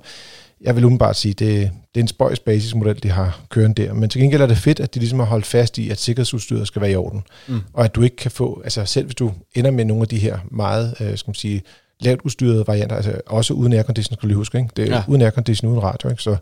jeg 0.61 0.76
vil 0.76 0.85
umiddelbart 0.85 1.16
sige, 1.16 1.35
det, 1.35 1.71
det 1.94 2.00
er 2.00 2.02
en 2.04 2.09
spøjs 2.09 2.38
basismodel, 2.38 3.02
de 3.02 3.11
har 3.11 3.40
kørende 3.49 3.82
der. 3.82 3.94
Men 3.94 4.11
til 4.11 4.21
gengæld 4.21 4.42
er 4.42 4.47
det 4.47 4.56
fedt, 4.56 4.80
at 4.80 4.94
de 4.94 4.99
ligesom 4.99 5.18
har 5.18 5.26
holdt 5.26 5.47
fast 5.47 5.78
i, 5.78 5.90
at 5.90 5.99
sikkerhedsudstyret 5.99 6.66
skal 6.66 6.82
være 6.82 6.90
i 6.90 6.97
orden. 6.97 7.23
Mm. 7.49 7.61
Og 7.73 7.85
at 7.85 7.94
du 7.94 8.02
ikke 8.02 8.16
kan 8.16 8.30
få, 8.30 8.61
altså 8.64 8.85
selv 8.85 9.06
hvis 9.06 9.14
du 9.14 9.32
ender 9.54 9.71
med 9.71 9.85
nogle 9.85 10.02
af 10.02 10.09
de 10.09 10.18
her 10.18 10.38
meget, 10.50 10.94
øh, 11.00 11.18
skal 11.18 11.28
man 11.28 11.35
sige, 11.35 11.62
lavt 12.00 12.21
udstyrede 12.25 12.64
varianter, 12.66 12.97
altså 12.97 13.21
også 13.26 13.54
uden 13.54 13.73
aircondition, 13.73 14.16
skal 14.16 14.30
du 14.30 14.35
huske, 14.35 14.59
ikke? 14.59 14.71
Det 14.76 14.88
er 14.88 14.97
ja. 14.97 15.02
uden 15.09 15.23
aircondition, 15.23 15.71
uden 15.71 15.82
radio, 15.82 16.09
ikke? 16.11 16.23
Så 16.23 16.37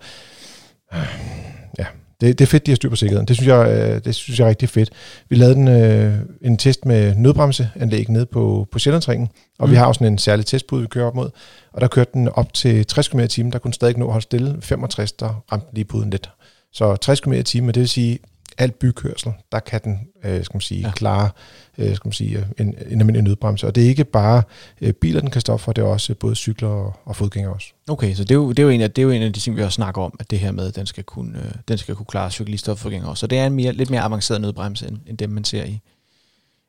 ja, 1.79 1.87
det, 2.21 2.39
det 2.39 2.45
er 2.45 2.47
fedt, 2.47 2.67
de 2.67 2.71
har 2.71 2.77
styr 2.77 2.89
på 2.89 2.97
sikkerheden. 2.97 3.29
Det 3.29 3.37
synes 3.37 3.49
jeg, 3.49 3.69
øh, 3.69 4.05
det 4.05 4.15
synes 4.15 4.39
jeg 4.39 4.45
er 4.45 4.49
rigtig 4.49 4.69
fedt. 4.69 4.91
Vi 5.29 5.37
lavede 5.37 5.57
en, 5.57 5.69
øh, 5.69 6.15
en 6.43 6.57
test 6.57 6.85
med 6.87 7.15
nødbremseanlæg 7.15 8.11
nede 8.11 8.27
på, 8.27 8.69
på 8.73 8.79
Sjællandsringen, 8.79 9.29
og 9.59 9.67
mm. 9.67 9.73
vi 9.73 9.77
har 9.77 9.87
også 9.87 10.05
en 10.05 10.19
særlig 10.19 10.47
testbud, 10.47 10.81
vi 10.81 10.87
kører 10.87 11.07
op 11.07 11.15
mod. 11.15 11.31
Og 11.73 11.81
der 11.81 11.87
kørte 11.87 12.11
den 12.15 12.29
op 12.29 12.55
til 12.55 12.87
60 12.87 13.09
km 13.09 13.21
i 13.21 13.29
timen. 13.29 13.53
Der 13.53 13.59
kunne 13.59 13.75
stadig 13.75 13.99
nå 13.99 14.05
at 14.07 14.13
holde 14.13 14.23
stille. 14.23 14.57
65, 14.61 15.13
der 15.13 15.45
ramte 15.53 15.67
lige 15.73 15.85
puden 15.85 16.11
lidt. 16.11 16.31
Så 16.73 16.97
60 16.97 17.21
km 17.21 17.33
i 17.33 17.43
timen, 17.43 17.75
det 17.75 17.81
vil 17.81 17.89
sige, 17.89 18.19
alt 18.59 18.79
bykørsel, 18.79 19.33
der 19.53 19.61
kan 19.61 19.81
den 19.85 20.01
øh, 20.25 20.45
skal 20.45 20.57
man 20.57 20.61
sige, 20.61 20.81
ja. 20.81 20.91
klare 20.91 21.31
øh, 21.79 21.97
skal 21.97 22.09
man 22.09 22.13
sige, 22.13 22.47
en, 22.59 22.67
en 22.67 23.01
almindelig 23.01 23.23
nødbremse. 23.23 23.67
Og 23.67 23.75
det 23.75 23.85
er 23.85 23.89
ikke 23.89 24.05
bare 24.05 24.43
øh, 24.81 24.93
biler, 24.93 25.21
den 25.21 25.31
kan 25.31 25.41
stoppe 25.41 25.65
for, 25.65 25.73
det 25.73 25.83
er 25.83 25.87
også 25.87 26.15
både 26.15 26.35
cykler 26.35 26.69
og, 26.69 26.97
og 27.05 27.17
fodgængere 27.17 27.55
også. 27.55 27.67
Okay, 27.89 28.15
så 28.15 28.25
det 28.25 28.31
er, 28.31 28.35
jo, 28.35 28.49
det, 28.49 28.59
er 28.59 28.63
jo 28.63 28.69
en 28.69 28.81
af, 28.81 28.91
det 28.91 29.03
er 29.03 29.07
jo 29.07 29.11
en 29.11 29.23
af 29.23 29.33
de 29.33 29.41
ting, 29.41 29.57
vi 29.57 29.63
også 29.63 29.75
snakker 29.75 30.03
om, 30.03 30.17
at 30.21 30.31
det 30.31 30.39
her 30.39 30.53
med, 30.53 30.67
at 30.67 30.77
den 30.77 30.87
skal 30.87 31.05
kunne, 31.05 31.39
øh, 31.39 31.53
den 31.69 31.79
skal 31.79 31.95
kunne 31.95 32.07
klare 32.07 32.31
cyklister 32.31 32.73
og 32.73 32.79
fodgængere 32.79 33.11
også. 33.11 33.21
Så 33.21 33.27
det 33.27 33.39
er 33.39 33.47
en 33.47 33.53
mere, 33.53 33.73
lidt 33.73 33.91
mere 33.91 34.01
avanceret 34.01 34.41
nødbremse, 34.41 34.89
end, 34.89 34.99
end 35.07 35.19
dem, 35.19 35.31
man 35.31 35.45
ser 35.45 35.65
i, 35.65 35.81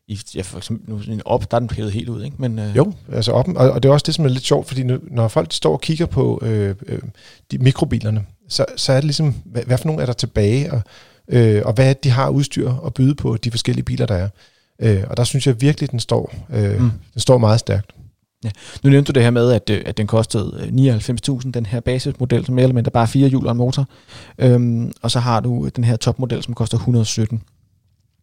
i, 0.07 0.19
ja, 0.35 0.41
for 0.41 0.57
eksempel 0.57 0.89
nu, 0.89 1.13
en 1.13 1.21
op, 1.25 1.51
der 1.51 1.55
er 1.55 1.59
den 1.59 1.67
pillet 1.67 1.91
helt 1.91 2.09
ud, 2.09 2.23
ikke? 2.23 2.35
Men, 2.39 2.59
øh, 2.59 2.75
Jo, 2.75 2.93
altså 3.11 3.31
op, 3.31 3.47
og, 3.47 3.71
og 3.71 3.83
det 3.83 3.89
er 3.89 3.93
også 3.93 4.03
det, 4.05 4.15
som 4.15 4.25
er 4.25 4.29
lidt 4.29 4.43
sjovt, 4.43 4.67
fordi 4.67 4.83
nu, 4.83 4.99
når 5.11 5.27
folk 5.27 5.53
står 5.53 5.73
og 5.73 5.81
kigger 5.81 6.05
på 6.05 6.39
øh, 6.41 6.75
øh, 6.85 6.99
de 7.51 7.57
mikrobilerne, 7.57 8.25
så, 8.49 8.65
så 8.75 8.91
er 8.91 8.97
det 8.97 9.03
ligesom, 9.03 9.35
hvad, 9.45 9.63
hvad 9.63 9.77
for 9.77 9.85
nogle 9.85 10.01
er 10.01 10.05
der 10.05 10.13
tilbage, 10.13 10.71
og, 10.71 10.81
øh, 11.31 11.61
og 11.65 11.73
hvad 11.73 11.95
de 11.95 12.09
har 12.09 12.29
udstyr 12.29 12.71
at 12.85 12.93
byde 12.93 13.15
på 13.15 13.37
de 13.37 13.51
forskellige 13.51 13.85
biler, 13.85 14.05
der 14.05 14.15
er. 14.15 14.29
Øh, 14.81 15.03
og 15.09 15.17
der 15.17 15.23
synes 15.23 15.47
jeg 15.47 15.61
virkelig, 15.61 15.91
den 15.91 15.99
står, 15.99 16.35
øh, 16.53 16.81
mm. 16.81 16.91
den 17.13 17.21
står 17.21 17.37
meget 17.37 17.59
stærkt. 17.59 17.95
Nu 18.83 18.89
nævnte 18.89 19.11
du 19.11 19.15
det 19.15 19.23
her 19.23 19.31
med, 19.31 19.51
at, 19.51 19.69
øh, 19.69 19.81
at 19.85 19.97
den 19.97 20.07
kostede 20.07 20.71
øh, 20.77 20.95
99.000, 20.97 21.51
den 21.51 21.65
her 21.65 21.79
basismodel, 21.79 22.45
som 22.45 22.55
mere 22.55 22.63
eller 22.63 22.75
mindre 22.75 22.91
bare 22.91 23.07
fire 23.07 23.29
hjul 23.29 23.45
og 23.45 23.51
en 23.51 23.57
motor. 23.57 23.89
Øhm, 24.37 24.91
og 25.01 25.11
så 25.11 25.19
har 25.19 25.39
du 25.39 25.69
den 25.75 25.83
her 25.83 25.95
topmodel, 25.95 26.43
som 26.43 26.53
koster 26.53 26.77
117. 26.77 27.41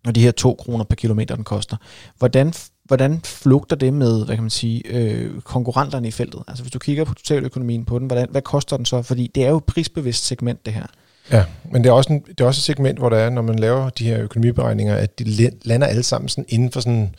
Og 0.07 0.15
de 0.15 0.21
her 0.21 0.31
2 0.31 0.55
kroner 0.55 0.85
per 0.85 0.97
kilometer, 0.97 1.35
den 1.35 1.45
koster. 1.45 1.77
Hvordan, 2.19 2.53
hvordan 2.85 3.21
flugter 3.25 3.77
det 3.77 3.93
med, 3.93 4.25
hvad 4.25 4.37
kan 4.37 4.43
man 4.43 4.51
sige, 4.51 4.83
øh, 4.87 5.41
konkurrenterne 5.41 6.09
i 6.09 6.11
feltet? 6.11 6.43
Altså 6.49 6.63
hvis 6.63 6.73
du 6.73 6.79
kigger 6.79 7.05
på 7.05 7.15
totaløkonomien 7.15 7.85
på 7.85 7.99
den, 7.99 8.07
hvordan, 8.07 8.29
hvad 8.31 8.43
koster 8.43 8.77
den 8.77 8.87
så? 8.87 9.03
Fordi 9.03 9.31
det 9.35 9.45
er 9.45 9.49
jo 9.49 9.57
et 9.57 9.65
prisbevidst 9.65 10.27
segment, 10.27 10.67
det 10.67 10.75
her. 10.75 10.87
Ja, 11.33 11.45
men 11.73 11.85
det 11.85 11.91
er, 11.91 11.93
også 11.93 12.13
en, 12.13 12.21
det 12.21 12.41
er 12.41 12.45
også 12.45 12.59
et 12.59 12.63
segment, 12.63 12.99
hvor 12.99 13.09
der 13.09 13.17
er, 13.17 13.31
når 13.31 13.43
man 13.43 13.59
laver 13.59 13.91
de 13.91 14.05
her 14.05 14.23
økonomiberegninger, 14.23 14.97
at 14.97 15.19
de 15.19 15.51
lander 15.63 15.87
alle 15.87 16.03
sammen 16.03 16.29
sådan 16.29 16.45
inden 16.49 16.73
for 16.73 16.81
sådan 16.81 17.15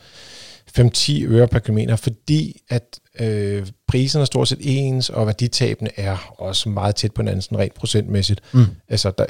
5-10 0.78 1.24
øre 1.24 1.48
per 1.48 1.60
kilometer, 1.60 1.96
fordi 1.96 2.62
at 2.70 3.00
øh, 3.20 3.68
priserne 3.88 4.22
er 4.22 4.26
stort 4.26 4.48
set 4.48 4.60
ens, 4.62 5.10
og 5.10 5.26
værditabene 5.26 5.90
er 5.96 6.34
også 6.38 6.70
meget 6.70 6.96
tæt 6.96 7.14
på 7.14 7.22
hinanden, 7.22 7.42
sådan 7.42 7.58
rent 7.58 7.74
procentmæssigt. 7.74 8.42
Mm. 8.54 8.66
Altså, 8.90 9.12
der, 9.18 9.26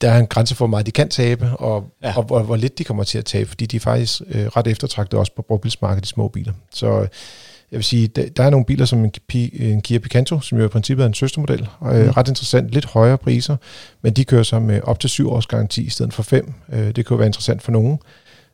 der 0.00 0.10
er 0.10 0.18
en 0.18 0.26
grænse 0.26 0.54
for, 0.54 0.66
hvor 0.66 0.70
meget 0.70 0.86
de 0.86 0.90
kan 0.90 1.08
tabe, 1.08 1.50
og, 1.56 1.84
ja. 2.02 2.16
og 2.16 2.22
hvor, 2.22 2.42
hvor 2.42 2.56
lidt 2.56 2.78
de 2.78 2.84
kommer 2.84 3.04
til 3.04 3.18
at 3.18 3.24
tabe, 3.24 3.48
fordi 3.48 3.66
de 3.66 3.76
er 3.76 3.80
faktisk 3.80 4.22
øh, 4.28 4.46
ret 4.46 4.66
eftertragtet 4.66 5.18
også 5.18 5.32
på 5.36 5.42
brugtbilsmarkedet, 5.42 6.04
de 6.04 6.08
små 6.08 6.28
biler. 6.28 6.52
Så 6.72 7.08
jeg 7.72 7.78
vil 7.78 7.84
sige, 7.84 8.08
der, 8.08 8.44
er 8.44 8.50
nogle 8.50 8.66
biler 8.66 8.84
som 8.84 9.04
en, 9.04 9.12
en 9.52 9.80
Kia 9.82 9.98
Picanto, 9.98 10.40
som 10.40 10.58
jo 10.58 10.64
i 10.64 10.68
princippet 10.68 11.04
er 11.04 11.08
en 11.08 11.14
søstermodel, 11.14 11.68
og 11.78 11.98
øh, 11.98 12.04
mm. 12.04 12.10
ret 12.10 12.28
interessant, 12.28 12.70
lidt 12.70 12.84
højere 12.84 13.18
priser, 13.18 13.56
men 14.02 14.12
de 14.12 14.24
kører 14.24 14.42
så 14.42 14.58
med 14.58 14.80
op 14.84 15.00
til 15.00 15.10
syv 15.10 15.30
års 15.30 15.46
garanti 15.46 15.82
i 15.82 15.90
stedet 15.90 16.14
for 16.14 16.22
fem. 16.22 16.52
Øh, 16.72 16.86
det 16.86 16.94
kan 16.94 17.06
jo 17.10 17.16
være 17.16 17.26
interessant 17.26 17.62
for 17.62 17.72
nogen. 17.72 17.98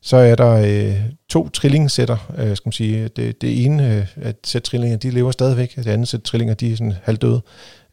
Så 0.03 0.17
er 0.17 0.35
der 0.35 0.53
øh, 0.53 0.95
to 1.29 1.49
trillingsætter, 1.49 2.33
øh, 2.39 2.57
skal 2.57 2.69
man 2.69 2.73
sige. 2.73 3.09
Det, 3.09 3.41
det 3.41 3.65
ene 3.65 3.97
øh, 3.97 4.07
at 4.17 4.37
sæt 4.45 4.63
trillinger, 4.63 4.97
de 4.97 5.11
lever 5.11 5.31
stadigvæk. 5.31 5.77
Det 5.77 5.87
andet 5.87 6.09
sæt 6.09 6.23
trillinger, 6.23 6.55
de 6.55 6.73
er 6.73 6.77
sådan 6.77 6.95
halvdøde. 7.03 7.41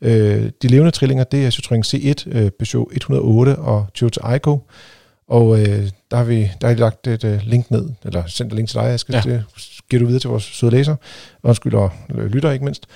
Øh, 0.02 0.52
de 0.62 0.68
levende 0.68 0.92
trillinger, 0.92 1.24
det 1.24 1.46
er 1.46 1.50
Citroën 1.50 1.82
C1, 1.88 2.38
øh, 2.38 2.52
Peugeot 2.60 2.88
108 2.92 3.56
og 3.56 3.86
Toyota 3.94 4.20
Aygo. 4.24 4.58
Og 5.28 5.60
øh, 5.60 5.90
der 6.12 6.18
har 6.18 6.24
vi 6.24 6.52
der 6.62 6.68
har 6.68 6.76
lagt 6.76 7.08
et 7.08 7.24
øh, 7.24 7.42
link 7.44 7.72
ned, 7.72 7.90
eller 8.04 8.24
sendt 8.28 8.54
et 8.54 8.56
link 8.56 8.70
til 8.70 8.80
dig. 8.80 8.86
Jeg 8.86 9.00
skal 9.00 9.24
ja. 9.26 9.42
Giver 9.90 10.00
du 10.00 10.06
videre 10.06 10.20
til 10.20 10.30
vores 10.30 10.44
søde 10.44 10.72
læser. 10.72 10.96
Undskyld, 11.44 11.74
og 11.74 11.92
lytter 12.10 12.52
ikke 12.52 12.66
mindst. 12.66 12.88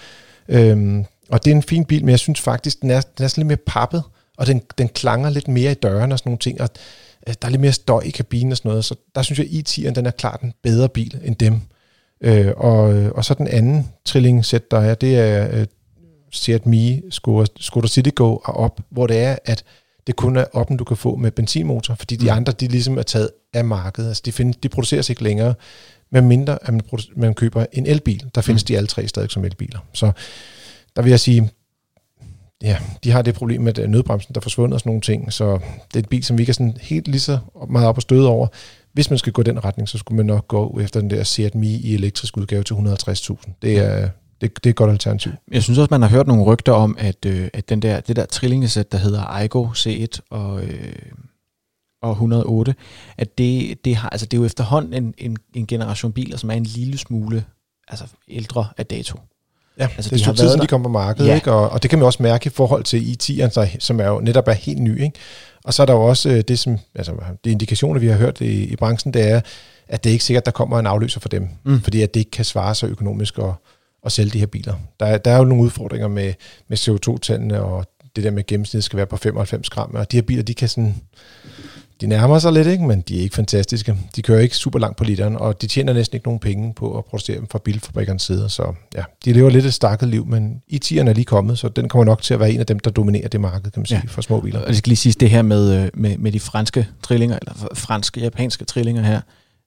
Øhm, 0.49 1.05
og 1.29 1.45
det 1.45 1.51
er 1.51 1.55
en 1.55 1.63
fin 1.63 1.85
bil, 1.85 2.05
men 2.05 2.09
jeg 2.09 2.19
synes 2.19 2.39
faktisk, 2.39 2.81
den 2.81 2.91
er, 2.91 3.01
den 3.17 3.23
er 3.23 3.27
sådan 3.27 3.41
lidt 3.41 3.47
mere 3.47 3.73
pappet, 3.73 4.03
og 4.37 4.47
den, 4.47 4.61
den 4.77 4.89
klanger 4.89 5.29
lidt 5.29 5.47
mere 5.47 5.71
i 5.71 5.75
døren 5.75 6.11
og 6.11 6.19
sådan 6.19 6.29
nogle 6.29 6.39
ting. 6.39 6.61
Og 6.61 6.69
Øh, 7.27 7.33
der 7.41 7.47
er 7.47 7.49
lidt 7.49 7.61
mere 7.61 7.71
støj 7.71 8.01
i 8.05 8.09
kabinen 8.09 8.51
og 8.51 8.57
sådan 8.57 8.69
noget, 8.69 8.85
så 8.85 8.95
der 9.15 9.21
synes 9.21 9.39
jeg, 9.39 9.47
at 9.47 9.69
i10'eren 9.69 9.93
den 9.93 10.05
er 10.05 10.11
klart 10.11 10.41
en 10.41 10.53
bedre 10.63 10.89
bil 10.89 11.19
end 11.23 11.35
dem. 11.35 11.61
Øh, 12.21 12.51
og, 12.57 12.81
og 13.15 13.25
så 13.25 13.33
den 13.33 13.47
anden 13.47 13.87
trilling-sæt, 14.05 14.71
der 14.71 14.79
er, 14.79 14.95
det 14.95 15.17
er 15.17 15.61
uh, 15.61 15.65
Seat 16.31 16.65
Mii 16.65 17.01
Skoda, 17.09 17.45
Skoda 17.59 17.87
Citigo 17.87 18.35
og 18.35 18.57
op, 18.57 18.81
hvor 18.89 19.07
det 19.07 19.19
er, 19.19 19.37
at 19.45 19.63
det 20.07 20.15
kun 20.15 20.37
er 20.37 20.45
oppen, 20.53 20.77
du 20.77 20.83
kan 20.83 20.97
få 20.97 21.15
med 21.15 21.31
benzinmotor, 21.31 21.95
fordi 21.95 22.15
de 22.15 22.25
mm. 22.25 22.37
andre, 22.37 22.53
de 22.53 22.67
ligesom 22.67 22.97
er 22.97 23.03
taget 23.03 23.29
af 23.53 23.65
markedet. 23.65 24.07
Altså 24.07 24.23
de, 24.25 24.31
find, 24.31 24.53
de 24.63 24.69
produceres 24.69 25.09
ikke 25.09 25.23
længere, 25.23 25.53
med 26.11 26.21
mindre 26.21 26.57
at 26.61 26.73
man, 26.73 26.81
man 27.15 27.33
køber 27.33 27.65
en 27.73 27.85
elbil. 27.85 28.29
Der 28.35 28.41
findes 28.41 28.63
mm. 28.63 28.65
de 28.65 28.77
alle 28.77 28.87
tre 28.87 29.07
stadig 29.07 29.31
som 29.31 29.45
elbiler. 29.45 29.79
Så 29.93 30.11
der 30.95 31.01
vil 31.01 31.09
jeg 31.09 31.19
sige, 31.19 31.49
ja, 32.61 32.77
de 33.03 33.11
har 33.11 33.21
det 33.21 33.35
problem 33.35 33.61
med 33.61 33.87
nødbremsen, 33.87 34.35
der 34.35 34.41
forsvundet 34.41 34.73
og 34.73 34.79
sådan 34.79 34.89
nogle 34.89 35.01
ting, 35.01 35.33
så 35.33 35.59
det 35.87 35.95
er 35.95 35.99
et 35.99 36.09
bil, 36.09 36.23
som 36.23 36.37
vi 36.37 36.41
ikke 36.41 36.51
er 36.51 36.53
sådan 36.53 36.77
helt 36.81 37.07
lige 37.07 37.19
så 37.19 37.37
meget 37.69 37.87
op 37.87 37.97
og 37.97 38.01
støde 38.01 38.27
over. 38.27 38.47
Hvis 38.93 39.09
man 39.09 39.19
skal 39.19 39.33
gå 39.33 39.43
den 39.43 39.65
retning, 39.65 39.89
så 39.89 39.97
skulle 39.97 40.15
man 40.15 40.25
nok 40.25 40.47
gå 40.47 40.79
efter 40.79 40.99
den 40.99 41.09
der 41.09 41.23
Seat 41.23 41.55
Mii 41.55 41.75
i 41.75 41.93
elektrisk 41.93 42.37
udgave 42.37 42.63
til 42.63 42.73
150.000. 42.73 43.51
Det 43.61 43.77
er, 43.77 44.09
det, 44.41 44.55
det 44.55 44.65
er 44.65 44.69
et 44.69 44.75
godt 44.75 44.91
alternativ. 44.91 45.31
Jeg 45.51 45.63
synes 45.63 45.79
også, 45.79 45.87
man 45.91 46.01
har 46.01 46.09
hørt 46.09 46.27
nogle 46.27 46.43
rygter 46.43 46.71
om, 46.71 46.95
at, 46.99 47.25
øh, 47.25 47.49
at 47.53 47.69
den 47.69 47.81
der, 47.81 47.99
det 47.99 48.15
der 48.15 48.25
trillingesæt, 48.25 48.91
der 48.91 48.97
hedder 48.97 49.21
Aigo 49.21 49.67
C1 49.67 50.19
og, 50.29 50.63
øh, 50.63 50.93
og 52.01 52.11
108, 52.11 52.75
at 53.17 53.37
det, 53.37 53.85
det, 53.85 53.95
har, 53.95 54.09
altså 54.09 54.25
det 54.25 54.37
er 54.37 54.41
jo 54.41 54.45
efterhånden 54.45 54.93
en, 54.93 55.13
en, 55.17 55.37
en 55.53 55.67
generation 55.67 56.11
biler, 56.11 56.37
som 56.37 56.49
er 56.49 56.53
en 56.53 56.63
lille 56.63 56.97
smule 56.97 57.45
altså 57.87 58.05
ældre 58.27 58.67
af 58.77 58.85
dato. 58.85 59.19
Ja, 59.79 59.87
altså, 59.97 60.15
det 60.15 60.21
er 60.21 60.31
de 60.31 60.37
tid, 60.37 60.49
siden 60.49 60.61
de 60.61 60.67
kommer 60.67 60.89
på 60.89 60.91
markedet, 60.91 61.29
ja. 61.29 61.35
ikke? 61.35 61.51
Og, 61.51 61.69
og 61.69 61.83
det 61.83 61.89
kan 61.89 61.99
man 61.99 62.05
også 62.05 62.23
mærke 62.23 62.47
i 62.47 62.49
forhold 62.49 62.83
til 62.83 62.97
i10'eren, 62.99 63.79
som 63.79 63.99
er 63.99 64.07
jo 64.07 64.19
netop 64.19 64.47
er 64.47 64.53
helt 64.53 64.81
ny. 64.81 65.01
Ikke? 65.01 65.19
Og 65.63 65.73
så 65.73 65.81
er 65.81 65.85
der 65.85 65.93
jo 65.93 66.01
også 66.01 66.29
øh, 66.29 66.41
det, 66.47 66.59
som, 66.59 66.77
altså, 66.95 67.13
de 67.45 67.51
indikationer, 67.51 67.99
vi 67.99 68.07
har 68.07 68.17
hørt 68.17 68.41
i, 68.41 68.63
i 68.63 68.75
branchen, 68.75 69.13
det 69.13 69.29
er, 69.29 69.41
at 69.87 70.03
det 70.03 70.09
er 70.09 70.11
ikke 70.11 70.25
sikkert, 70.25 70.45
der 70.45 70.51
kommer 70.51 70.79
en 70.79 70.87
afløser 70.87 71.19
for 71.19 71.29
dem, 71.29 71.47
mm. 71.63 71.81
fordi 71.81 72.01
at 72.01 72.13
det 72.13 72.19
ikke 72.19 72.31
kan 72.31 72.45
svare 72.45 72.75
sig 72.75 72.89
økonomisk 72.89 73.37
at, 73.37 73.51
at 74.05 74.11
sælge 74.11 74.29
de 74.29 74.39
her 74.39 74.45
biler. 74.45 74.73
Der, 74.99 75.17
der 75.17 75.31
er 75.31 75.37
jo 75.37 75.43
nogle 75.43 75.63
udfordringer 75.63 76.07
med, 76.07 76.33
med 76.67 76.77
CO2-tallene, 76.77 77.61
og 77.61 77.85
det 78.15 78.23
der 78.23 78.31
med 78.31 78.47
gennemsnit 78.47 78.83
skal 78.83 78.97
være 78.97 79.05
på 79.05 79.17
95 79.17 79.69
gram, 79.69 79.91
og 79.95 80.11
de 80.11 80.17
her 80.17 80.21
biler, 80.21 80.43
de 80.43 80.53
kan 80.53 80.69
sådan 80.69 80.95
de 82.01 82.07
nærmer 82.07 82.39
sig 82.39 82.53
lidt, 82.53 82.67
ikke? 82.67 82.83
men 82.83 83.01
de 83.01 83.17
er 83.17 83.21
ikke 83.21 83.35
fantastiske. 83.35 83.95
De 84.15 84.21
kører 84.21 84.39
ikke 84.39 84.55
super 84.55 84.79
langt 84.79 84.97
på 84.97 85.03
literen, 85.03 85.37
og 85.37 85.61
de 85.61 85.67
tjener 85.67 85.93
næsten 85.93 86.15
ikke 86.15 86.27
nogen 86.27 86.39
penge 86.39 86.73
på 86.73 86.97
at 86.97 87.05
producere 87.05 87.37
dem 87.37 87.47
fra 87.47 87.59
bilfabrikkernes 87.59 88.21
side. 88.21 88.49
Så 88.49 88.73
ja, 88.95 89.03
de 89.25 89.33
lever 89.33 89.49
lidt 89.49 89.65
et 89.65 89.73
stakket 89.73 90.07
liv, 90.07 90.25
men 90.25 90.61
i 90.67 90.77
tierne 90.77 91.09
er 91.09 91.15
lige 91.15 91.25
kommet, 91.25 91.59
så 91.59 91.69
den 91.69 91.89
kommer 91.89 92.05
nok 92.05 92.21
til 92.21 92.33
at 92.33 92.39
være 92.39 92.51
en 92.51 92.59
af 92.59 92.65
dem, 92.65 92.79
der 92.79 92.91
dominerer 92.91 93.27
det 93.27 93.41
marked, 93.41 93.71
kan 93.71 93.79
man 93.79 93.85
sige, 93.85 94.01
ja. 94.03 94.09
for 94.11 94.21
små 94.21 94.39
biler. 94.39 94.59
Og 94.59 94.67
jeg 94.67 94.75
skal 94.75 94.89
lige 94.89 94.97
sige 94.97 95.15
det 95.19 95.29
her 95.29 95.41
med, 95.41 95.83
øh, 95.83 95.89
med, 95.93 96.17
med 96.17 96.31
de 96.31 96.39
franske 96.39 96.87
trillinger, 97.03 97.39
eller 97.41 97.67
franske, 97.73 98.19
japanske 98.19 98.65
trillinger 98.65 99.03
her. 99.03 99.21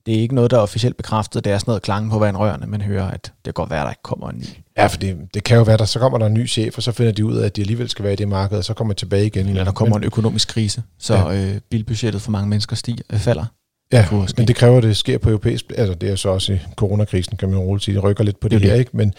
Det 0.07 0.17
er 0.17 0.21
ikke 0.21 0.35
noget, 0.35 0.51
der 0.51 0.57
er 0.57 0.61
officielt 0.61 0.97
bekræftet. 0.97 1.45
Det 1.45 1.53
er 1.53 1.59
sådan 1.59 1.71
noget 1.71 1.83
klang 1.83 2.11
på 2.11 2.19
vandrørene, 2.19 2.67
man 2.67 2.81
hører, 2.81 3.11
at 3.11 3.23
det 3.23 3.45
kan 3.45 3.53
godt 3.53 3.71
være, 3.71 3.81
at 3.81 3.85
der 3.85 3.91
ikke 3.91 4.03
kommer 4.03 4.31
en 4.31 4.39
ny. 4.39 4.45
Ja, 4.77 4.87
for 4.87 4.99
det, 4.99 5.17
det 5.35 5.45
kan 5.45 5.57
jo 5.57 5.63
være, 5.63 5.77
der 5.77 5.85
så 5.85 5.99
kommer 5.99 6.19
der 6.19 6.27
en 6.27 6.35
ny 6.35 6.49
chef, 6.49 6.77
og 6.77 6.83
så 6.83 6.93
finder 6.93 7.13
de 7.13 7.25
ud 7.25 7.37
af, 7.37 7.47
at 7.47 7.57
de 7.57 7.61
alligevel 7.61 7.89
skal 7.89 8.03
være 8.03 8.13
i 8.13 8.17
det 8.17 8.29
marked, 8.29 8.59
og 8.59 8.65
så 8.65 8.75
kommer 8.75 8.95
tilbage 8.95 9.27
igen. 9.27 9.49
Eller 9.49 9.65
der 9.65 9.73
kommer 9.73 9.97
men, 9.97 10.03
en 10.03 10.07
økonomisk 10.07 10.49
krise, 10.49 10.83
så 10.99 11.15
ja. 11.15 11.35
øh, 11.35 11.61
bilbudgettet 11.71 12.23
for 12.23 12.31
mange 12.31 12.49
mennesker 12.49 12.77
stiger, 12.77 13.05
øh, 13.13 13.19
falder. 13.19 13.45
Ja, 13.93 14.07
men 14.37 14.49
det 14.49 14.57
kræver, 14.57 14.77
at 14.77 14.83
det 14.83 14.97
sker 14.97 15.19
på 15.19 15.29
europæisk, 15.29 15.73
altså 15.77 15.95
det 15.95 16.11
er 16.11 16.17
så 16.17 16.29
også 16.29 16.53
i 16.53 16.59
coronakrisen, 16.77 17.37
kan 17.37 17.49
man 17.49 17.59
roligt 17.59 17.85
sige, 17.85 17.95
det 17.95 18.05
rykker 18.05 18.25
lidt 18.25 18.41
på 18.41 18.49
det, 18.49 18.61
det 18.61 18.71
her, 18.71 18.77
ikke? 18.77 18.91
Men, 18.95 19.15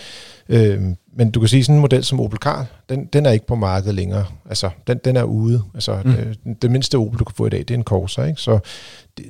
øh, 0.49 0.81
men 1.17 1.31
du 1.31 1.39
kan 1.39 1.49
sige, 1.49 1.63
sådan 1.63 1.75
en 1.75 1.81
model 1.81 2.03
som 2.03 2.19
Opel 2.19 2.39
Car, 2.39 2.65
den, 2.89 3.05
den 3.05 3.25
er 3.25 3.31
ikke 3.31 3.47
på 3.47 3.55
markedet 3.55 3.95
længere. 3.95 4.25
Altså, 4.49 4.69
den, 4.87 4.99
den 5.05 5.17
er 5.17 5.23
ude. 5.23 5.63
Altså, 5.73 5.99
mm. 6.05 6.11
det, 6.11 6.61
det 6.61 6.71
mindste 6.71 6.97
Opel, 6.97 7.19
du 7.19 7.23
kan 7.23 7.35
få 7.35 7.45
i 7.45 7.49
dag, 7.49 7.59
det 7.59 7.71
er 7.71 7.75
en 7.75 7.83
Corsa, 7.83 8.23
ikke? 8.23 8.41
Så 8.41 8.59
det, 9.17 9.25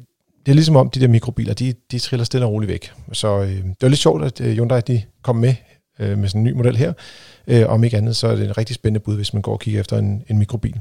det 0.45 0.51
er 0.51 0.55
ligesom 0.55 0.75
om, 0.75 0.89
de 0.89 0.99
der 0.99 1.07
mikrobiler, 1.07 1.53
de, 1.53 1.73
de 1.91 1.99
triller 1.99 2.23
stille 2.25 2.45
og 2.45 2.51
roligt 2.51 2.69
væk. 2.69 2.91
Så 3.11 3.41
øh, 3.41 3.49
det 3.49 3.75
var 3.81 3.87
lidt 3.87 3.99
sjovt, 3.99 4.23
at 4.23 4.41
øh, 4.41 4.51
Hyundai 4.51 4.81
de 4.81 5.01
kom 5.21 5.35
med 5.35 5.55
øh, 5.99 6.17
med 6.17 6.27
sådan 6.29 6.41
en 6.41 6.45
ny 6.45 6.51
model 6.51 6.75
her. 6.75 6.93
Øh, 7.47 7.69
om 7.69 7.83
ikke 7.83 7.97
andet, 7.97 8.15
så 8.15 8.27
er 8.27 8.35
det 8.35 8.45
en 8.45 8.57
rigtig 8.57 8.75
spændende 8.75 8.99
bud, 8.99 9.15
hvis 9.15 9.33
man 9.33 9.41
går 9.41 9.53
og 9.53 9.59
kigger 9.59 9.79
efter 9.79 9.97
en, 9.97 10.23
en 10.29 10.37
mikrobil. 10.37 10.79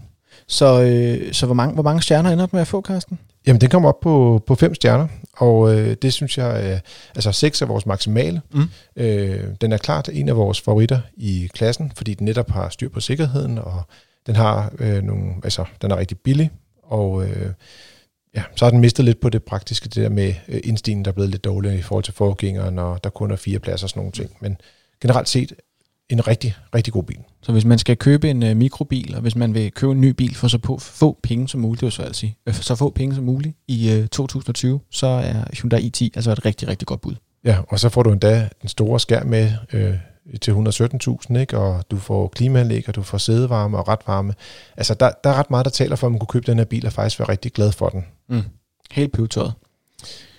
Så, 0.48 0.82
øh, 0.82 1.32
så 1.32 1.46
hvor, 1.46 1.54
mange, 1.54 1.74
hvor 1.74 1.82
mange 1.82 2.02
stjerner 2.02 2.30
ender 2.30 2.46
med 2.52 2.60
at 2.60 2.66
få, 2.66 2.80
Karsten? 2.80 3.18
Jamen, 3.46 3.60
den 3.60 3.70
kommer 3.70 3.88
op 3.88 4.00
på, 4.00 4.42
på 4.46 4.54
fem 4.54 4.74
stjerner, 4.74 5.08
og 5.36 5.74
øh, 5.74 5.96
det 6.02 6.12
synes 6.12 6.38
jeg, 6.38 6.64
øh, 6.64 6.80
altså 7.14 7.32
seks 7.32 7.62
er 7.62 7.66
vores 7.66 7.86
maksimale. 7.86 8.40
Mm. 8.52 8.62
Øh, 8.96 9.40
den 9.60 9.72
er 9.72 9.76
klart 9.76 10.08
en 10.12 10.28
af 10.28 10.36
vores 10.36 10.60
favoritter 10.60 11.00
i 11.16 11.50
klassen, 11.54 11.92
fordi 11.96 12.14
den 12.14 12.24
netop 12.24 12.50
har 12.50 12.68
styr 12.68 12.88
på 12.88 13.00
sikkerheden, 13.00 13.58
og 13.58 13.82
den 14.26 14.36
har 14.36 14.72
øh, 14.78 15.02
nogle, 15.02 15.32
altså, 15.44 15.64
den 15.82 15.90
er 15.90 15.96
rigtig 15.96 16.18
billig, 16.18 16.50
og 16.82 17.24
øh, 17.24 17.50
ja, 18.36 18.42
så 18.56 18.64
har 18.64 18.70
den 18.70 18.80
mistet 18.80 19.04
lidt 19.04 19.20
på 19.20 19.28
det 19.28 19.42
praktiske, 19.42 19.84
det 19.84 19.96
der 19.96 20.08
med 20.08 20.34
øh, 20.48 20.60
indstigningen, 20.64 21.04
der 21.04 21.10
er 21.10 21.14
blevet 21.14 21.30
lidt 21.30 21.44
dårligere 21.44 21.78
i 21.78 21.82
forhold 21.82 22.04
til 22.04 22.14
forgængeren, 22.14 22.78
og 22.78 23.04
der 23.04 23.10
kun 23.10 23.30
er 23.30 23.36
fire 23.36 23.58
pladser 23.58 23.84
og 23.84 23.90
sådan 23.90 24.00
nogle 24.00 24.12
ting. 24.12 24.30
Men 24.40 24.56
generelt 25.00 25.28
set 25.28 25.52
en 26.08 26.26
rigtig, 26.26 26.54
rigtig 26.74 26.92
god 26.92 27.02
bil. 27.02 27.18
Så 27.42 27.52
hvis 27.52 27.64
man 27.64 27.78
skal 27.78 27.96
købe 27.96 28.30
en 28.30 28.42
uh, 28.42 28.56
mikrobil, 28.56 29.14
og 29.14 29.20
hvis 29.20 29.36
man 29.36 29.54
vil 29.54 29.72
købe 29.72 29.92
en 29.92 30.00
ny 30.00 30.08
bil 30.08 30.34
for 30.34 30.48
så 30.48 30.58
på, 30.58 30.78
få 30.78 31.18
penge 31.22 31.48
som 31.48 31.60
muligt, 31.60 31.80
det 31.80 31.92
så, 31.92 32.02
altså, 32.46 32.62
så 32.62 32.74
få 32.74 32.90
penge 32.90 33.14
som 33.14 33.24
muligt 33.24 33.56
i 33.68 33.98
uh, 34.00 34.06
2020, 34.06 34.80
så 34.90 35.06
er 35.06 35.44
Hyundai 35.62 35.90
i10 35.96 36.08
altså 36.14 36.32
et 36.32 36.44
rigtig, 36.44 36.68
rigtig 36.68 36.86
godt 36.86 37.00
bud. 37.00 37.14
Ja, 37.44 37.58
og 37.68 37.80
så 37.80 37.88
får 37.88 38.02
du 38.02 38.12
endda 38.12 38.48
den 38.62 38.68
store 38.68 39.00
skærm 39.00 39.26
med 39.26 39.52
øh, 39.72 39.94
til 40.40 40.52
117.000, 40.52 41.38
ikke? 41.38 41.58
og 41.58 41.84
du 41.90 41.98
får 41.98 42.28
klimaanlæg, 42.28 42.88
og 42.88 42.94
du 42.94 43.02
får 43.02 43.18
sædevarme 43.18 43.78
og 43.78 43.88
retvarme. 43.88 44.34
Altså, 44.76 44.94
der, 44.94 45.10
der 45.24 45.30
er 45.30 45.34
ret 45.34 45.50
meget, 45.50 45.64
der 45.64 45.70
taler 45.70 45.96
for, 45.96 46.06
at 46.06 46.10
man 46.10 46.18
kunne 46.18 46.26
købe 46.26 46.46
den 46.46 46.58
her 46.58 46.64
bil, 46.64 46.86
og 46.86 46.92
faktisk 46.92 47.18
være 47.18 47.28
rigtig 47.28 47.52
glad 47.52 47.72
for 47.72 47.88
den. 47.88 48.04
Mm. 48.28 48.42
Helt 48.90 49.12
pivetøjet. 49.12 49.52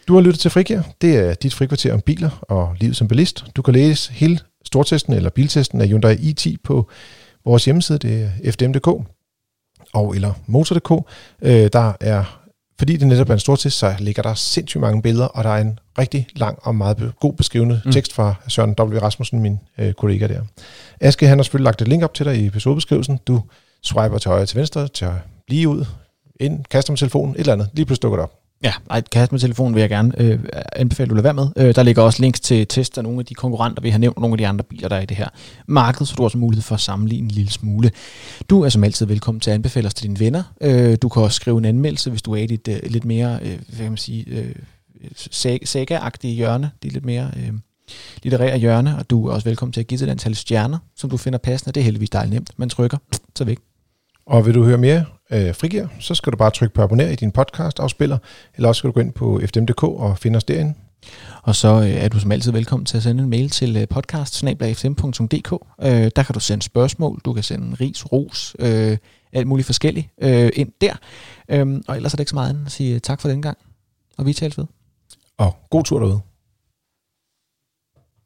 Du 0.08 0.14
har 0.14 0.22
lyttet 0.22 0.40
til 0.40 0.52
Frikær. 0.52 0.82
Det 1.02 1.16
er 1.18 1.34
dit 1.34 1.54
frikvarter 1.54 1.94
om 1.94 2.02
biler 2.02 2.30
og 2.42 2.76
livet 2.80 2.96
som 2.96 3.08
bilist. 3.08 3.46
Du 3.56 3.62
kan 3.62 3.74
læse 3.74 4.12
hele 4.12 4.40
stortesten 4.66 5.14
eller 5.14 5.30
biltesten 5.30 5.82
af 5.82 5.88
Hyundai 5.88 6.16
i10 6.16 6.56
på 6.64 6.90
vores 7.46 7.66
hjemmeside, 7.66 7.98
det 7.98 8.30
er 8.44 8.52
fdm.dk 8.52 8.88
og 9.94 10.16
eller 10.16 10.34
motor.dk. 10.48 10.92
Øh, 11.42 11.70
der 11.74 11.94
er, 12.00 12.44
fordi 12.80 12.98
det 12.98 13.08
netop 13.08 13.30
er 13.30 13.34
en 13.34 13.40
stortest, 13.40 13.78
så 13.78 13.96
ligger 14.00 14.24
der 14.24 14.34
sindssygt 14.34 14.82
mange 14.82 15.02
billeder, 15.02 15.26
og 15.26 15.44
der 15.44 15.50
er 15.50 15.62
en 15.62 15.80
rigtig 15.98 16.28
lang 16.36 16.60
og 16.62 16.76
meget 16.76 17.14
god 17.20 17.34
beskrivende 17.34 17.82
mm. 17.86 17.92
tekst 17.92 18.14
fra 18.14 18.36
Søren 18.48 18.76
W. 18.80 19.00
Rasmussen, 19.00 19.40
min 19.40 19.60
øh, 19.78 19.94
kollega 19.94 20.28
der. 20.28 20.42
Aske, 21.00 21.28
han 21.28 21.38
har 21.38 21.44
selvfølgelig 21.44 21.66
lagt 21.66 21.82
et 21.82 21.88
link 21.88 22.04
op 22.04 22.14
til 22.14 22.26
dig 22.26 22.38
i 22.38 22.46
episodebeskrivelsen. 22.46 23.20
Du 23.28 23.42
swiper 23.84 24.18
til 24.18 24.30
højre 24.30 24.46
til 24.46 24.58
venstre, 24.58 24.88
til 24.88 25.08
blive 25.48 25.70
ud, 25.70 25.86
ind, 26.40 26.66
kaster 26.72 26.92
med 26.92 26.98
telefonen, 26.98 27.36
et 27.36 27.40
eller 27.40 27.54
andet. 27.54 27.70
Lige 27.74 27.86
pludselig 27.86 28.04
dukker 28.04 28.18
det 28.18 28.24
op. 28.24 28.40
Ja, 28.64 28.74
ej, 28.90 29.02
kast 29.12 29.32
med 29.32 29.40
telefonen 29.40 29.76
vil 29.76 29.82
jeg 29.82 29.90
gerne 29.90 30.14
øh, 30.18 30.40
anbefale, 30.76 31.10
du 31.10 31.16
lader 31.16 31.24
være 31.24 31.34
med. 31.34 31.48
Øh, 31.68 31.76
der 31.76 31.84
ligger 31.84 32.02
også 32.02 32.22
links 32.22 32.40
til 32.40 32.68
test 32.68 32.98
af 32.98 33.04
nogle 33.04 33.20
af 33.20 33.26
de 33.26 33.34
konkurrenter, 33.34 33.82
vi 33.82 33.90
har 33.90 33.98
nævnt, 33.98 34.18
nogle 34.20 34.34
af 34.34 34.38
de 34.38 34.48
andre 34.48 34.64
biler, 34.64 34.88
der 34.90 34.96
er 34.96 35.02
i 35.02 35.06
det 35.06 35.18
her 35.18 35.28
marked, 35.68 36.06
så 36.06 36.14
du 36.18 36.22
har 36.22 36.26
også 36.26 36.38
mulighed 36.38 36.64
for 36.64 36.76
at 36.76 36.82
sammenligne 36.82 37.26
en 37.26 37.32
lille 37.32 37.52
smule. 37.52 37.92
Du 38.50 38.62
er 38.62 38.70
som 38.70 38.84
altid 38.84 39.06
velkommen 39.06 39.40
til 39.40 39.52
at 39.52 39.56
anbefale 39.56 39.88
os 39.88 39.94
til 39.94 40.04
dine 40.04 40.20
venner. 40.20 40.44
Øh, 40.62 40.98
du 41.02 41.10
kan 41.10 41.24
også 41.24 41.36
skrive 41.36 41.58
en 41.58 41.66
anmeldelse, 41.66 42.10
hvis 42.10 42.22
du 42.22 42.32
er 42.34 42.38
i 42.38 42.46
dit 42.46 42.68
øh, 42.68 42.80
lidt 42.84 43.06
mere, 43.06 43.40
øh, 43.42 43.60
hvad 43.68 43.78
kan 43.78 43.92
man 43.92 43.98
sige, 43.98 44.26
øh, 44.28 44.56
saga-agtige 45.66 46.34
hjørne, 46.34 46.72
er 46.86 46.90
lidt 46.92 47.06
mere 47.06 47.32
øh, 47.38 47.54
litterære 48.24 48.58
hjørne, 48.58 48.98
og 48.98 49.10
du 49.10 49.28
er 49.28 49.34
også 49.34 49.50
velkommen 49.50 49.74
til 49.74 49.80
at 49.80 49.88
give 49.88 49.98
til 49.98 50.08
et 50.08 50.12
antal 50.12 50.36
stjerner, 50.36 50.78
som 50.96 51.10
du 51.10 51.18
finder 51.18 51.40
passende. 51.40 51.72
Det 51.72 51.82
er 51.82 51.84
heldigvis 51.84 52.10
dejligt 52.10 52.34
nemt. 52.34 52.52
Man 52.58 52.70
trykker, 52.70 52.98
så 53.36 53.44
væk. 53.44 53.58
Og 54.26 54.46
vil 54.46 54.54
du 54.54 54.64
høre 54.64 54.78
mere 54.78 55.06
øh, 55.32 55.56
frigir, 55.56 55.88
så 56.00 56.16
skal 56.16 56.32
du 56.32 56.38
bare 56.38 56.52
trykke 56.52 56.76
på 56.76 56.82
abonner 56.82 57.10
i 57.10 57.16
din 57.16 57.32
podcast 57.32 57.80
afspiller, 57.80 58.18
eller 58.56 58.68
også 58.70 58.80
skal 58.80 58.88
du 58.88 58.94
gå 58.94 59.00
ind 59.00 59.14
på 59.14 59.42
fdm.dk 59.46 59.84
og 59.84 60.18
finde 60.18 60.38
os 60.38 60.44
derinde. 60.44 60.74
Og 61.44 61.56
så 61.56 61.68
øh, 61.68 61.90
er 61.90 62.08
du 62.08 62.20
som 62.20 62.32
altid 62.32 62.52
velkommen 62.52 62.86
til 62.86 62.98
at 62.98 63.04
sende 63.04 63.24
en 63.24 63.30
mail 63.30 63.50
til 63.50 63.78
øh, 63.78 63.88
podcast 63.88 64.44
øh, 64.44 64.50
Der 66.16 66.24
kan 66.24 66.34
du 66.34 66.40
sende 66.40 66.64
spørgsmål, 66.64 67.22
du 67.26 67.34
kan 67.34 67.44
sende 67.44 67.76
ris, 67.76 68.12
ros, 68.12 68.56
øh, 68.60 68.98
alt 69.34 69.48
muligt 69.48 69.66
forskelligt 69.66 70.08
øh, 70.22 70.50
ind 70.54 70.72
der. 70.82 70.94
Øh, 71.50 71.82
og 71.88 71.96
ellers 71.96 72.14
er 72.14 72.18
det 72.18 72.22
ikke 72.22 72.30
så 72.30 72.36
meget 72.36 72.50
andet 72.50 72.66
at 72.66 72.72
sige 72.72 73.00
tak 73.00 73.22
for 73.22 73.30
den 73.30 73.42
gang, 73.42 73.58
og 74.18 74.26
vi 74.26 74.34
tales 74.34 74.58
ved. 74.58 74.66
Og 75.40 75.56
god 75.70 75.84
tur 75.84 76.00
derude. 76.00 76.22